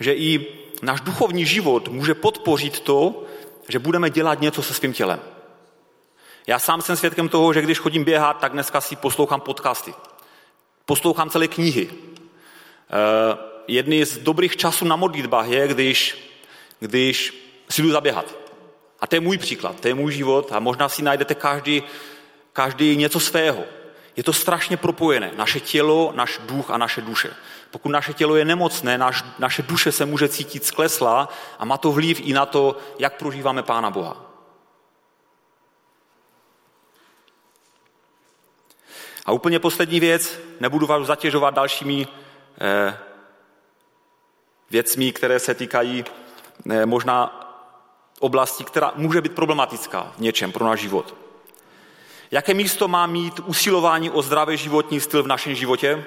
Že 0.00 0.14
i 0.14 0.46
náš 0.82 1.00
duchovní 1.00 1.46
život 1.46 1.88
může 1.88 2.14
podpořit 2.14 2.80
to, 2.80 3.24
že 3.68 3.78
budeme 3.78 4.10
dělat 4.10 4.40
něco 4.40 4.62
se 4.62 4.74
svým 4.74 4.92
tělem. 4.92 5.20
Já 6.46 6.58
sám 6.58 6.82
jsem 6.82 6.96
svědkem 6.96 7.28
toho, 7.28 7.52
že 7.52 7.62
když 7.62 7.78
chodím 7.78 8.04
běhat, 8.04 8.38
tak 8.40 8.52
dneska 8.52 8.80
si 8.80 8.96
poslouchám 8.96 9.40
podcasty. 9.40 9.94
Poslouchám 10.86 11.30
celé 11.30 11.48
knihy. 11.48 11.90
Eh, 11.90 13.36
jedný 13.68 14.04
z 14.04 14.18
dobrých 14.18 14.56
časů 14.56 14.84
na 14.84 14.96
modlitbách 14.96 15.48
je, 15.48 15.68
když, 15.68 16.30
když 16.80 17.44
si 17.70 17.82
jdu 17.82 17.90
zaběhat. 17.90 18.41
A 19.02 19.06
to 19.06 19.16
je 19.16 19.20
můj 19.20 19.38
příklad, 19.38 19.80
to 19.80 19.88
je 19.88 19.94
můj 19.94 20.12
život 20.12 20.52
a 20.52 20.60
možná 20.62 20.88
si 20.88 21.02
najdete 21.02 21.34
každý, 21.34 21.82
každý 22.52 22.96
něco 22.96 23.20
svého. 23.20 23.64
Je 24.16 24.22
to 24.22 24.32
strašně 24.32 24.76
propojené. 24.76 25.30
Naše 25.36 25.60
tělo, 25.60 26.12
náš 26.14 26.40
duch 26.46 26.70
a 26.70 26.78
naše 26.78 27.00
duše. 27.00 27.34
Pokud 27.70 27.88
naše 27.88 28.12
tělo 28.12 28.36
je 28.36 28.44
nemocné, 28.44 28.98
naš, 28.98 29.24
naše 29.38 29.62
duše 29.62 29.92
se 29.92 30.06
může 30.06 30.28
cítit 30.28 30.64
sklesla 30.64 31.28
a 31.58 31.64
má 31.64 31.76
to 31.76 31.92
vliv 31.92 32.20
i 32.20 32.32
na 32.32 32.46
to, 32.46 32.76
jak 32.98 33.18
prožíváme 33.18 33.62
Pána 33.62 33.90
Boha. 33.90 34.16
A 39.26 39.32
úplně 39.32 39.58
poslední 39.58 40.00
věc, 40.00 40.38
nebudu 40.60 40.86
vás 40.86 41.06
zatěžovat 41.06 41.54
dalšími 41.54 42.06
Eh, 42.60 42.98
věcmi, 44.70 45.12
které 45.12 45.38
se 45.38 45.54
týkají 45.54 46.04
eh, 46.70 46.86
možná 46.86 47.38
oblasti, 48.22 48.64
která 48.64 48.92
může 48.96 49.20
být 49.20 49.34
problematická 49.34 50.12
v 50.16 50.20
něčem 50.20 50.52
pro 50.52 50.64
náš 50.64 50.80
život. 50.80 51.14
Jaké 52.30 52.54
místo 52.54 52.88
má 52.88 53.06
mít 53.06 53.40
usilování 53.44 54.10
o 54.10 54.22
zdravý 54.22 54.56
životní 54.56 55.00
styl 55.00 55.22
v 55.22 55.26
našem 55.26 55.54
životě? 55.54 56.04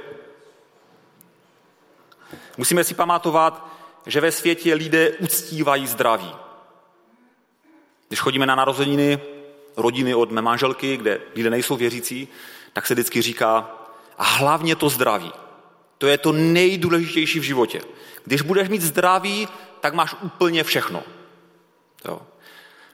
Musíme 2.58 2.84
si 2.84 2.94
pamatovat, 2.94 3.68
že 4.06 4.22
ve 4.22 4.32
světě 4.32 4.74
lidé 4.74 5.12
uctívají 5.12 5.88
zdraví. 5.88 6.32
Když 8.08 8.20
chodíme 8.20 8.46
na 8.46 8.56
narozeniny 8.56 9.20
rodiny 9.78 10.16
od 10.16 10.32
mé 10.32 10.42
manželky, 10.42 10.98
kde 10.98 11.22
lidé 11.36 11.50
nejsou 11.50 11.76
věřící, 11.76 12.28
tak 12.74 12.88
se 12.88 12.94
vždycky 12.94 13.22
říká, 13.22 13.72
a 14.18 14.24
hlavně 14.24 14.76
to 14.76 14.90
zdraví. 14.90 15.32
To 15.98 16.08
je 16.08 16.18
to 16.18 16.32
nejdůležitější 16.32 17.40
v 17.40 17.44
životě. 17.44 17.82
Když 18.24 18.42
budeš 18.42 18.70
mít 18.70 18.82
zdraví, 18.82 19.48
tak 19.82 19.94
máš 19.94 20.16
úplně 20.22 20.64
všechno. 20.64 21.04
Jo. 22.06 22.22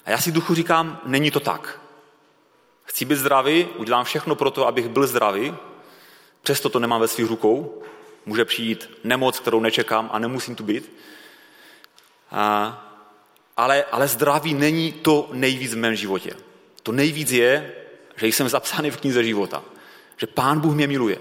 A 0.06 0.12
já 0.12 0.18
si 0.18 0.32
duchu 0.32 0.56
říkám, 0.56 1.02
není 1.06 1.32
to 1.32 1.40
tak. 1.40 1.80
Chci 2.84 3.06
být 3.06 3.16
zdravý, 3.16 3.66
udělám 3.66 4.06
všechno 4.06 4.36
pro 4.36 4.52
to, 4.52 4.68
abych 4.68 4.90
byl 4.90 5.08
zdravý, 5.08 5.56
přesto 6.42 6.70
to 6.70 6.80
nemám 6.80 7.02
ve 7.02 7.08
svých 7.08 7.30
rukou. 7.30 7.84
Může 8.26 8.46
přijít 8.46 8.90
nemoc, 9.04 9.40
kterou 9.40 9.60
nečekám 9.60 10.10
a 10.14 10.20
nemusím 10.20 10.56
tu 10.56 10.64
být. 10.64 10.98
A, 12.32 12.88
ale, 13.58 13.84
ale 13.84 14.08
zdraví 14.08 14.54
není 14.54 14.92
to 14.92 15.30
nejvíc 15.34 15.74
v 15.74 15.78
mém 15.78 15.96
životě. 15.96 16.34
To 16.84 16.92
nejvíc 16.92 17.32
je, 17.32 17.76
že 18.16 18.28
jsem 18.28 18.50
zapsaný 18.50 18.92
v 18.92 18.98
knize 18.98 19.24
života. 19.24 19.64
Že 20.18 20.28
Pán 20.28 20.60
Bůh 20.60 20.76
mě 20.76 20.88
miluje. 20.88 21.18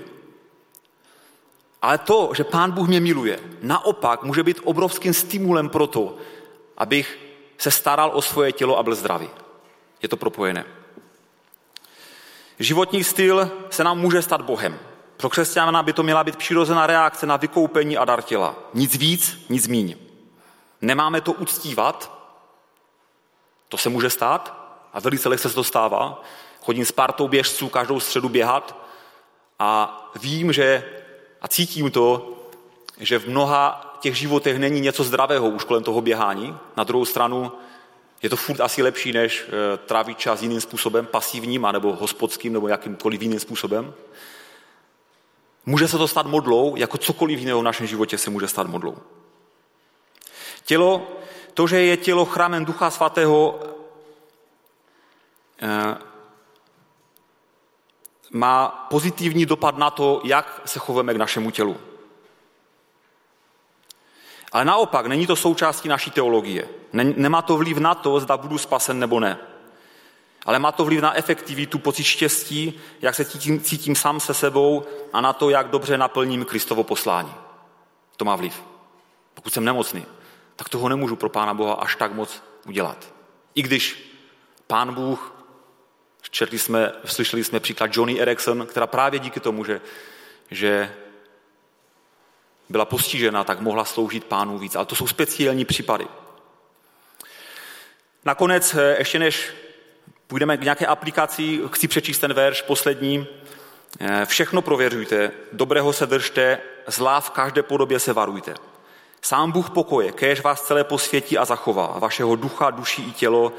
Ale 1.83 1.99
to, 1.99 2.33
že 2.37 2.45
Pán 2.45 2.71
Bůh 2.71 2.89
mě 2.89 3.01
miluje, 3.01 3.41
naopak 3.63 4.23
může 4.23 4.43
být 4.43 4.61
obrovským 4.65 5.15
stimulem 5.15 5.69
pro 5.69 5.87
to, 5.87 6.17
abych 6.77 7.19
se 7.61 7.71
staral 7.71 8.11
o 8.15 8.23
svoje 8.23 8.53
tělo 8.53 8.79
a 8.79 8.83
byl 8.83 8.95
zdravý. 8.95 9.31
Je 10.03 10.09
to 10.09 10.17
propojené. 10.17 10.65
Životní 12.59 13.05
styl 13.05 13.51
se 13.71 13.85
nám 13.85 13.99
může 13.99 14.23
stát 14.23 14.43
Bohem. 14.43 14.79
Pro 15.17 15.31
křesťana 15.31 15.83
by 15.83 15.93
to 15.93 16.03
měla 16.03 16.25
být 16.25 16.37
přirozená 16.37 16.87
reakce 16.87 17.27
na 17.27 17.37
vykoupení 17.37 17.97
a 17.97 18.05
dar 18.05 18.23
těla. 18.23 18.55
Nic 18.75 18.97
víc, 18.97 19.47
nic 19.49 19.69
míň. 19.69 19.97
Nemáme 20.81 21.21
to 21.21 21.33
uctívat, 21.33 22.21
to 23.69 23.79
se 23.79 23.89
může 23.89 24.11
stát 24.11 24.73
a 24.93 25.01
velice 25.01 25.29
lehce 25.29 25.49
se 25.49 25.55
to 25.55 25.65
stává. 25.65 26.23
Chodím 26.61 26.85
s 26.85 26.93
partou 26.93 27.29
běžců 27.29 27.69
každou 27.69 28.01
středu 28.01 28.29
běhat 28.29 28.77
a 29.59 30.01
vím, 30.21 30.53
že 30.53 30.85
a 31.41 31.49
cítím 31.49 31.91
to, 31.91 32.37
že 32.99 33.19
v 33.19 33.29
mnoha 33.29 33.90
těch 34.01 34.19
životech 34.19 34.59
není 34.59 34.81
něco 34.81 35.05
zdravého 35.05 35.49
už 35.49 35.65
kolem 35.65 35.83
toho 35.83 36.01
běhání. 36.01 36.57
Na 36.77 36.85
druhou 36.85 37.05
stranu 37.05 37.53
je 38.23 38.31
to 38.31 38.37
furt 38.37 38.61
asi 38.61 38.83
lepší, 38.83 39.13
než 39.13 39.45
eh, 39.49 39.77
trávit 39.77 40.19
čas 40.19 40.43
jiným 40.43 40.61
způsobem, 40.61 41.07
pasivním, 41.07 41.69
nebo 41.73 41.97
hospodským, 41.97 42.53
nebo 42.53 42.69
jakýmkoliv 42.69 43.23
jiným 43.23 43.41
způsobem. 43.41 43.95
Může 45.67 45.89
se 45.89 45.99
to 45.99 46.09
stát 46.09 46.27
modlou, 46.27 46.77
jako 46.77 46.99
cokoliv 46.99 47.39
jiného 47.39 47.61
v 47.61 47.65
našem 47.65 47.87
životě 47.87 48.19
se 48.19 48.31
může 48.31 48.49
stát 48.49 48.67
modlou. 48.67 48.97
Tělo, 50.65 51.09
to, 51.55 51.67
že 51.67 51.81
je 51.81 51.97
tělo 51.97 52.25
chrámem 52.25 52.65
Ducha 52.65 52.91
Svatého, 52.91 53.61
eh, 55.63 55.97
má 58.31 58.69
pozitivní 58.91 59.47
dopad 59.47 59.79
na 59.79 59.91
to, 59.91 60.21
jak 60.25 60.63
se 60.65 60.79
chováme 60.79 61.15
k 61.15 61.17
našemu 61.17 61.51
tělu. 61.51 61.77
Ale 64.53 64.65
naopak, 64.65 65.07
není 65.07 65.27
to 65.27 65.37
součástí 65.37 65.89
naší 65.89 66.11
teologie. 66.11 66.69
Nemá 66.93 67.43
to 67.43 67.57
vliv 67.57 67.79
na 67.79 67.95
to, 67.95 68.21
zda 68.21 68.37
budu 68.37 68.59
spasen 68.59 68.99
nebo 68.99 69.21
ne. 69.21 69.39
Ale 70.47 70.59
má 70.59 70.73
to 70.73 70.85
vliv 70.85 71.01
na 71.01 71.17
efektivitu, 71.17 71.79
pocit 71.79 72.05
štěstí, 72.05 72.81
jak 73.01 73.15
se 73.15 73.25
cítím, 73.25 73.61
cítím 73.61 73.95
sám 73.97 74.21
se 74.21 74.35
sebou 74.35 74.85
a 75.13 75.21
na 75.21 75.33
to, 75.33 75.51
jak 75.51 75.69
dobře 75.69 75.99
naplním 75.99 76.45
Kristovo 76.45 76.85
poslání. 76.85 77.35
To 78.17 78.25
má 78.25 78.37
vliv. 78.37 78.63
Pokud 79.35 79.53
jsem 79.53 79.65
nemocný, 79.65 80.07
tak 80.57 80.69
toho 80.69 80.89
nemůžu 80.89 81.17
pro 81.17 81.29
Pána 81.29 81.55
Boha 81.55 81.75
až 81.75 81.97
tak 81.97 82.13
moc 82.13 82.43
udělat. 82.67 83.13
I 83.55 83.63
když 83.63 84.15
Pán 84.67 84.95
Bůh, 84.95 85.35
jsme, 86.53 86.93
slyšeli 87.05 87.45
jsme 87.45 87.61
příklad 87.61 87.91
Johnny 87.97 88.21
Erickson, 88.21 88.67
která 88.67 88.87
právě 88.87 89.21
díky 89.21 89.41
tomu, 89.41 89.65
že, 89.65 89.81
že 90.51 90.95
byla 92.71 92.85
postižena, 92.85 93.45
tak 93.45 93.61
mohla 93.61 93.85
sloužit 93.85 94.25
pánu 94.25 94.59
víc. 94.59 94.77
Ale 94.77 94.87
to 94.87 94.95
jsou 94.95 95.07
speciální 95.07 95.65
případy. 95.65 96.07
Nakonec, 98.25 98.75
eh, 98.75 98.97
ještě 98.99 99.19
než 99.19 99.51
půjdeme 100.27 100.57
k 100.57 100.63
nějaké 100.63 100.87
aplikaci, 100.87 101.61
chci 101.73 101.89
přečíst 101.89 102.19
ten 102.19 102.35
verš 102.35 102.63
poslední. 102.63 103.27
Eh, 104.01 104.27
všechno 104.27 104.63
prověřujte, 104.63 105.31
dobrého 105.53 105.93
se 105.93 106.07
držte, 106.07 106.59
zlá 106.87 107.21
v 107.21 107.31
každé 107.31 107.63
podobě 107.63 107.99
se 107.99 108.13
varujte. 108.13 108.55
Sám 109.23 109.53
Bůh 109.53 109.71
pokoje, 109.71 110.13
kéž 110.13 110.41
vás 110.41 110.63
celé 110.63 110.85
posvětí 110.85 111.39
a 111.39 111.45
zachová, 111.45 111.99
vašeho 111.99 112.37
ducha, 112.37 112.71
duši 112.71 113.03
i 113.03 113.13
tělo, 113.13 113.53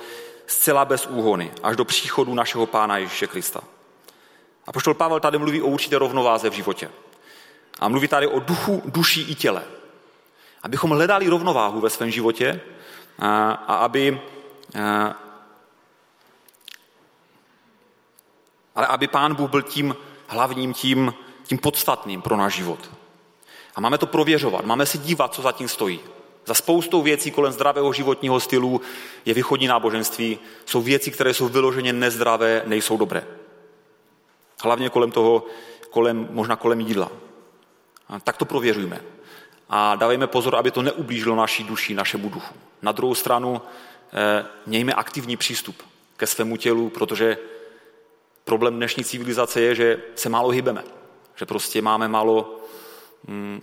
zcela 0.48 0.86
bez 0.86 1.08
úhony, 1.08 1.52
až 1.64 1.76
do 1.76 1.86
příchodu 1.86 2.34
našeho 2.34 2.66
Pána 2.66 2.98
Ježíše 2.98 3.28
Krista. 3.28 3.62
A 4.68 4.72
poštol 4.72 4.94
Pavel 4.94 5.20
tady 5.20 5.38
mluví 5.38 5.62
o 5.62 5.68
určité 5.68 5.98
rovnováze 5.98 6.50
v 6.50 6.54
životě. 6.54 6.90
A 7.80 7.88
mluví 7.90 8.08
tady 8.08 8.28
o 8.28 8.40
duchu, 8.40 8.82
duši 8.86 9.22
i 9.22 9.36
těle. 9.36 9.64
Abychom 10.64 10.92
hledali 10.92 11.28
rovnováhu 11.28 11.82
ve 11.82 11.90
svém 11.90 12.12
životě 12.12 12.62
a, 13.20 13.52
a 13.52 13.76
aby 13.76 14.22
a, 14.80 15.16
ale 18.76 18.88
aby 18.88 19.08
Pán 19.08 19.36
Bůh 19.36 19.50
byl 19.50 19.62
tím 19.62 19.96
hlavním, 20.28 20.74
tím, 20.74 21.14
tím 21.44 21.58
podstatným 21.58 22.22
pro 22.22 22.38
náš 22.38 22.56
život. 22.56 22.92
A 23.76 23.82
máme 23.82 23.98
to 23.98 24.08
prověřovat, 24.08 24.66
máme 24.66 24.86
si 24.86 24.98
dívat, 24.98 25.34
co 25.34 25.42
zatím 25.42 25.68
stojí. 25.68 26.00
Za 26.46 26.54
spoustou 26.54 27.02
věcí 27.02 27.32
kolem 27.32 27.52
zdravého 27.52 27.94
životního 27.94 28.40
stylu 28.40 28.82
je 29.26 29.34
východní 29.34 29.68
náboženství. 29.68 30.40
Jsou 30.66 30.82
věci, 30.82 31.12
které 31.12 31.34
jsou 31.34 31.48
vyloženě 31.48 31.94
nezdravé, 31.94 32.64
nejsou 32.66 32.98
dobré. 32.98 33.28
Hlavně 34.64 34.90
kolem 34.90 35.12
toho, 35.12 35.46
kolem, 35.90 36.28
možná 36.32 36.56
kolem 36.56 36.80
jídla. 36.80 37.12
Tak 38.20 38.38
to 38.38 38.46
prověřujme. 38.46 39.02
A 39.70 39.96
dávejme 39.96 40.28
pozor, 40.28 40.56
aby 40.56 40.72
to 40.72 40.82
neublížilo 40.82 41.36
naší 41.36 41.64
duši, 41.64 41.94
našemu 41.94 42.30
duchu. 42.30 42.56
Na 42.82 42.92
druhou 42.92 43.16
stranu 43.16 43.62
eh, 44.14 44.46
mějme 44.66 44.94
aktivní 44.94 45.38
přístup 45.38 45.84
ke 46.18 46.28
svému 46.28 46.58
tělu, 46.58 46.90
protože 46.90 47.38
problém 48.44 48.76
dnešní 48.76 49.04
civilizace 49.04 49.62
je, 49.62 49.76
že 49.76 50.02
se 50.16 50.30
málo 50.30 50.50
hybeme. 50.50 50.84
Že 51.36 51.46
prostě 51.46 51.82
máme 51.82 52.08
málo 52.08 52.60
mm, 53.28 53.62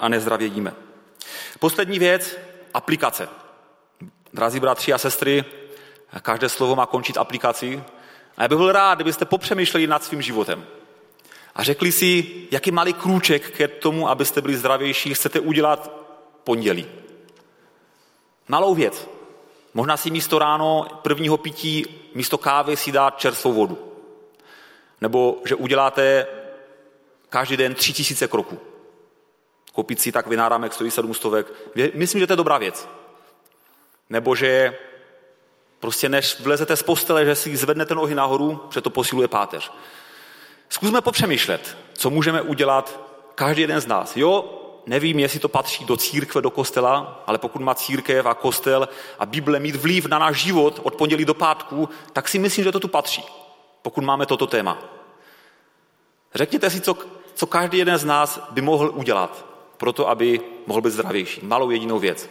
a 0.00 0.08
nezdravě 0.08 0.46
jíme. 0.46 0.74
Poslední 1.58 1.98
věc, 1.98 2.38
aplikace. 2.74 3.28
Drazí 4.32 4.60
bratři 4.60 4.92
a 4.92 4.98
sestry, 4.98 5.44
každé 6.22 6.48
slovo 6.48 6.76
má 6.76 6.86
končit 6.86 7.16
aplikací. 7.16 7.82
A 8.36 8.42
já 8.42 8.48
bych 8.48 8.58
byl 8.58 8.72
rád, 8.72 8.94
kdybyste 8.94 9.24
popřemýšleli 9.24 9.86
nad 9.86 10.04
svým 10.04 10.22
životem 10.22 10.66
a 11.54 11.62
řekli 11.62 11.92
si, 11.92 12.26
jaký 12.50 12.70
malý 12.70 12.92
krůček 12.92 13.50
k 13.50 13.68
tomu, 13.68 14.08
abyste 14.08 14.40
byli 14.40 14.56
zdravější, 14.56 15.14
chcete 15.14 15.40
udělat 15.40 15.90
pondělí. 16.44 16.86
Malou 18.48 18.74
věc. 18.74 19.08
Možná 19.74 19.96
si 19.96 20.10
místo 20.10 20.38
ráno 20.38 20.86
prvního 21.02 21.36
pití, 21.36 21.86
místo 22.14 22.38
kávy 22.38 22.76
si 22.76 22.92
dát 22.92 23.18
čerstvou 23.18 23.52
vodu. 23.52 23.92
Nebo 25.00 25.40
že 25.44 25.54
uděláte 25.54 26.26
každý 27.28 27.56
den 27.56 27.74
tři 27.74 27.92
tisíce 27.92 28.28
kroků. 28.28 28.58
Koupit 29.72 30.00
si 30.00 30.12
tak 30.12 30.26
vynáramek 30.26 30.72
stojí 30.72 30.90
sedm 30.90 31.14
stovek. 31.14 31.52
Myslím, 31.94 32.20
že 32.20 32.26
to 32.26 32.32
je 32.32 32.36
dobrá 32.36 32.58
věc. 32.58 32.88
Nebo 34.10 34.34
že 34.34 34.78
prostě 35.80 36.08
než 36.08 36.40
vlezete 36.40 36.76
z 36.76 36.82
postele, 36.82 37.24
že 37.24 37.34
si 37.34 37.56
zvednete 37.56 37.94
nohy 37.94 38.14
nahoru, 38.14 38.68
že 38.72 38.80
to 38.80 38.90
posiluje 38.90 39.28
páteř. 39.28 39.72
Zkusme 40.72 41.00
popřemýšlet, 41.00 41.76
co 41.92 42.10
můžeme 42.10 42.42
udělat 42.42 43.00
každý 43.34 43.62
jeden 43.62 43.80
z 43.80 43.86
nás. 43.86 44.16
Jo, 44.16 44.60
nevím, 44.86 45.18
jestli 45.18 45.38
to 45.38 45.48
patří 45.48 45.84
do 45.84 45.96
církve, 45.96 46.42
do 46.42 46.50
kostela, 46.50 47.22
ale 47.26 47.38
pokud 47.38 47.62
má 47.62 47.74
církev 47.74 48.26
a 48.26 48.34
kostel 48.34 48.88
a 49.18 49.26
Bible 49.26 49.60
mít 49.60 49.76
vliv 49.76 50.06
na 50.06 50.18
náš 50.18 50.36
život 50.36 50.80
od 50.82 50.94
pondělí 50.94 51.24
do 51.24 51.34
pátku, 51.34 51.88
tak 52.12 52.28
si 52.28 52.38
myslím, 52.38 52.64
že 52.64 52.72
to 52.72 52.80
tu 52.80 52.88
patří, 52.88 53.24
pokud 53.82 54.04
máme 54.04 54.26
toto 54.26 54.46
téma. 54.46 54.78
Řekněte 56.34 56.70
si, 56.70 56.80
co, 56.80 56.96
co 57.34 57.46
každý 57.46 57.78
jeden 57.78 57.98
z 57.98 58.04
nás 58.04 58.40
by 58.50 58.60
mohl 58.60 58.92
udělat, 58.94 59.46
proto 59.76 60.08
aby 60.08 60.40
mohl 60.66 60.80
být 60.80 60.90
zdravější. 60.90 61.40
Malou 61.46 61.70
jedinou 61.70 61.98
věc. 61.98 62.30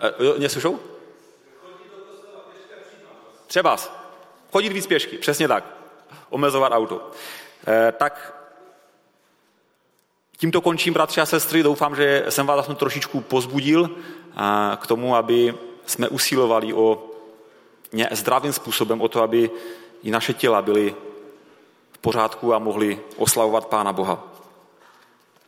E, 0.00 0.38
neslyšou? 0.38 0.78
Třeba 3.50 3.76
chodit 4.52 4.72
víc 4.72 4.86
pěšky, 4.86 5.18
přesně 5.18 5.48
tak. 5.48 5.64
Omezovat 6.28 6.72
auto. 6.72 7.10
E, 7.68 7.92
tak 7.92 8.34
tímto 10.36 10.60
končím, 10.60 10.94
bratři 10.94 11.20
a 11.20 11.26
sestry. 11.26 11.62
Doufám, 11.62 11.96
že 11.96 12.24
jsem 12.28 12.46
vás 12.46 12.58
aspoň 12.58 12.76
trošičku 12.76 13.20
pozbudil 13.20 13.90
a, 14.36 14.78
k 14.82 14.86
tomu, 14.86 15.16
aby 15.16 15.54
jsme 15.86 16.08
usilovali 16.08 16.74
o 16.74 17.02
ně, 17.92 18.08
zdravým 18.10 18.52
způsobem 18.52 19.00
o 19.00 19.08
to, 19.08 19.22
aby 19.22 19.50
i 20.02 20.10
naše 20.10 20.34
těla 20.34 20.62
byly 20.62 20.94
v 21.92 21.98
pořádku 21.98 22.54
a 22.54 22.58
mohli 22.58 23.00
oslavovat 23.16 23.66
Pána 23.66 23.92
Boha. 23.92 24.29